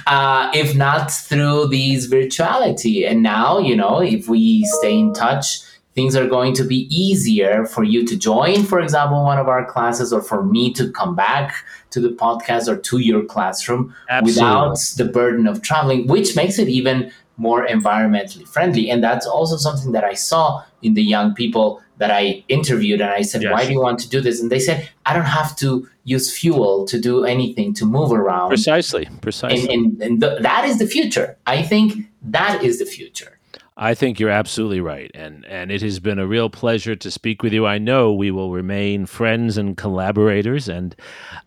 uh, 0.08 0.52
if 0.54 0.76
not 0.76 1.12
through 1.12 1.68
these 1.68 2.10
virtuality? 2.10 3.10
And 3.10 3.24
now, 3.24 3.60
you 3.60 3.76
know, 3.76 4.02
if 4.02 4.28
we 4.28 4.64
stay 4.66 4.98
in 4.98 5.14
touch, 5.14 5.62
things 5.96 6.16
are 6.16 6.28
going 6.28 6.54
to 6.56 6.64
be 6.64 6.88
easier 6.90 7.66
for 7.66 7.84
you 7.84 8.06
to 8.06 8.18
join, 8.18 8.64
for 8.64 8.80
example, 8.80 9.24
one 9.24 9.38
of 9.38 9.48
our 9.48 9.66
classes, 9.66 10.14
or 10.14 10.22
for 10.22 10.44
me 10.44 10.72
to 10.74 10.92
come 10.92 11.16
back 11.16 11.54
to 11.92 12.00
the 12.00 12.10
podcast 12.10 12.68
or 12.68 12.78
to 12.78 13.00
your 13.00 13.24
classroom 13.26 13.94
Absolutely. 14.10 14.42
without 14.42 14.78
the 14.98 15.06
burden 15.06 15.48
of 15.48 15.62
traveling, 15.62 16.08
which 16.08 16.36
makes 16.36 16.58
it 16.60 16.70
even 16.70 17.12
more 17.40 17.66
environmentally 17.66 18.48
friendly. 18.48 18.90
And 18.92 19.04
that's 19.04 19.26
also 19.26 19.58
something 19.58 19.92
that 19.94 20.04
I 20.04 20.14
saw 20.14 20.64
in 20.84 20.94
the 20.94 21.02
young 21.04 21.34
people 21.34 21.82
that 21.98 22.12
I 22.12 22.44
interviewed. 22.50 23.02
And 23.02 23.10
I 23.10 23.22
said, 23.24 23.42
Yes. 23.42 23.52
Why 23.52 23.66
do 23.66 23.72
you 23.74 23.82
want 23.82 24.00
to 24.00 24.10
do 24.10 24.22
this? 24.22 24.40
And 24.42 24.52
they 24.52 24.60
said, 24.60 24.88
I 25.06 25.14
don't 25.14 25.26
have 25.26 25.56
to 25.58 25.88
use 26.04 26.32
fuel 26.38 26.86
to 26.86 27.00
do 27.00 27.24
anything, 27.26 27.74
to 27.76 27.86
move 27.86 28.12
around. 28.12 28.50
Precisely, 28.50 29.06
And, 29.06 29.22
precisely. 29.22 29.74
and, 29.74 30.02
and 30.02 30.22
th- 30.22 30.42
that 30.42 30.66
is 30.66 30.78
the 30.80 30.88
future. 30.88 31.38
I 31.48 31.64
think 31.64 32.06
that 32.22 32.64
is 32.64 32.80
the 32.80 32.86
future. 32.86 33.39
I 33.82 33.94
think 33.94 34.20
you're 34.20 34.30
absolutely 34.30 34.82
right, 34.82 35.10
and 35.14 35.46
and 35.46 35.72
it 35.72 35.82
has 35.82 36.02
been 36.02 36.20
a 36.20 36.28
real 36.28 36.50
pleasure 36.50 36.98
to 36.98 37.10
speak 37.10 37.42
with 37.42 37.54
you. 37.54 37.66
I 37.66 37.78
know 37.78 38.14
we 38.14 38.30
will 38.30 38.52
remain 38.52 39.06
friends 39.06 39.58
and 39.58 39.78
collaborators, 39.78 40.68
and 40.68 40.94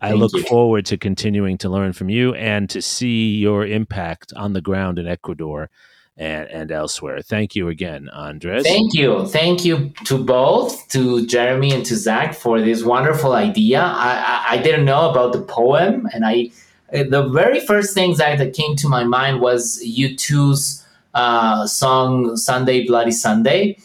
I 0.00 0.08
Thank 0.08 0.20
look 0.20 0.32
you. 0.32 0.42
forward 0.44 0.86
to 0.86 0.96
continuing 0.96 1.58
to 1.58 1.68
learn 1.68 1.92
from 1.92 2.08
you 2.08 2.32
and 2.34 2.70
to 2.70 2.80
see 2.80 3.36
your 3.36 3.66
impact 3.66 4.32
on 4.34 4.54
the 4.54 4.62
ground 4.62 4.98
in 4.98 5.06
Ecuador 5.06 5.68
and 6.16 6.48
and 6.48 6.72
elsewhere. 6.72 7.20
Thank 7.20 7.54
you 7.54 7.68
again, 7.68 8.08
Andres. 8.08 8.62
Thank 8.62 8.94
you. 8.94 9.26
Thank 9.26 9.66
you 9.66 9.92
to 10.06 10.16
both, 10.16 10.88
to 10.88 11.26
Jeremy 11.26 11.74
and 11.74 11.84
to 11.84 11.96
Zach 11.96 12.34
for 12.34 12.62
this 12.62 12.82
wonderful 12.82 13.34
idea. 13.34 13.82
I, 13.82 14.46
I, 14.48 14.54
I 14.54 14.62
didn't 14.62 14.86
know 14.86 15.10
about 15.10 15.34
the 15.34 15.42
poem, 15.42 16.08
and 16.14 16.24
I 16.24 16.50
the 16.92 17.28
very 17.28 17.60
first 17.60 17.92
thing 17.92 18.14
Zach, 18.14 18.38
that 18.38 18.54
came 18.54 18.74
to 18.76 18.88
my 18.88 19.04
mind 19.04 19.42
was 19.42 19.82
U2's 19.84 20.81
uh, 21.14 21.66
song 21.66 22.36
Sunday 22.36 22.86
Bloody 22.86 23.12
Sunday. 23.12 23.78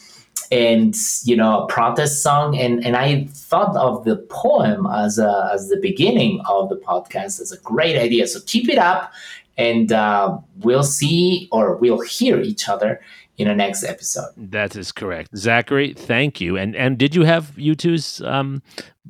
And 0.50 0.96
you 1.26 1.36
know, 1.36 1.64
a 1.64 1.68
protest 1.68 2.24
song, 2.24 2.58
and 2.58 2.86
and 2.86 2.96
I 2.96 3.26
thought 3.32 3.76
of 3.76 4.06
the 4.06 4.16
poem 4.30 4.88
as 4.88 5.20
a, 5.20 5.50
as 5.54 5.68
the 5.68 5.76
beginning 5.76 6.40
of 6.48 6.70
the 6.70 6.78
podcast 6.78 7.42
as 7.42 7.52
a 7.52 7.60
great 7.60 7.98
idea. 7.98 8.28
So 8.28 8.40
keep 8.46 8.70
it 8.70 8.78
up, 8.78 9.12
and 9.58 9.92
uh, 9.92 10.38
we'll 10.60 10.86
see 10.86 11.50
or 11.52 11.76
we'll 11.76 12.00
hear 12.00 12.40
each 12.40 12.70
other 12.70 13.02
in 13.38 13.48
the 13.48 13.56
next 13.56 13.84
episode. 13.84 14.30
That 14.36 14.76
is 14.76 14.92
correct, 14.92 15.30
Zachary. 15.38 15.94
Thank 15.94 16.42
you. 16.42 16.58
And 16.58 16.76
and 16.76 16.98
did 16.98 17.16
you 17.16 17.24
have 17.24 17.52
U2's 17.56 18.22
um, 18.22 18.62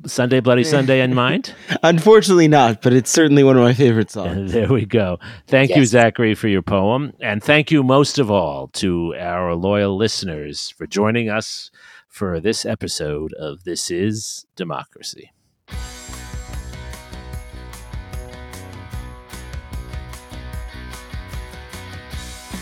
Sunday 0.06 0.40
Bloody 0.40 0.64
Sunday 0.64 1.00
in 1.00 1.14
mind? 1.26 1.54
Unfortunately, 1.82 2.48
not, 2.48 2.82
but 2.82 2.92
it's 2.92 3.10
certainly 3.10 3.42
one 3.42 3.56
of 3.56 3.62
my 3.62 3.74
favorite 3.74 4.10
songs. 4.10 4.52
There 4.58 4.68
we 4.68 4.84
go. 4.86 5.18
Thank 5.46 5.74
you, 5.76 5.84
Zachary, 5.84 6.34
for 6.34 6.48
your 6.48 6.62
poem. 6.62 7.12
And 7.20 7.42
thank 7.42 7.70
you 7.70 7.82
most 7.82 8.18
of 8.18 8.30
all 8.30 8.68
to 8.74 9.14
our 9.18 9.54
loyal 9.54 9.96
listeners 9.96 10.70
for 10.70 10.86
joining 10.86 11.28
us 11.28 11.70
for 12.08 12.40
this 12.40 12.66
episode 12.66 13.32
of 13.34 13.64
This 13.64 13.90
Is 13.90 14.46
Democracy. 14.56 15.32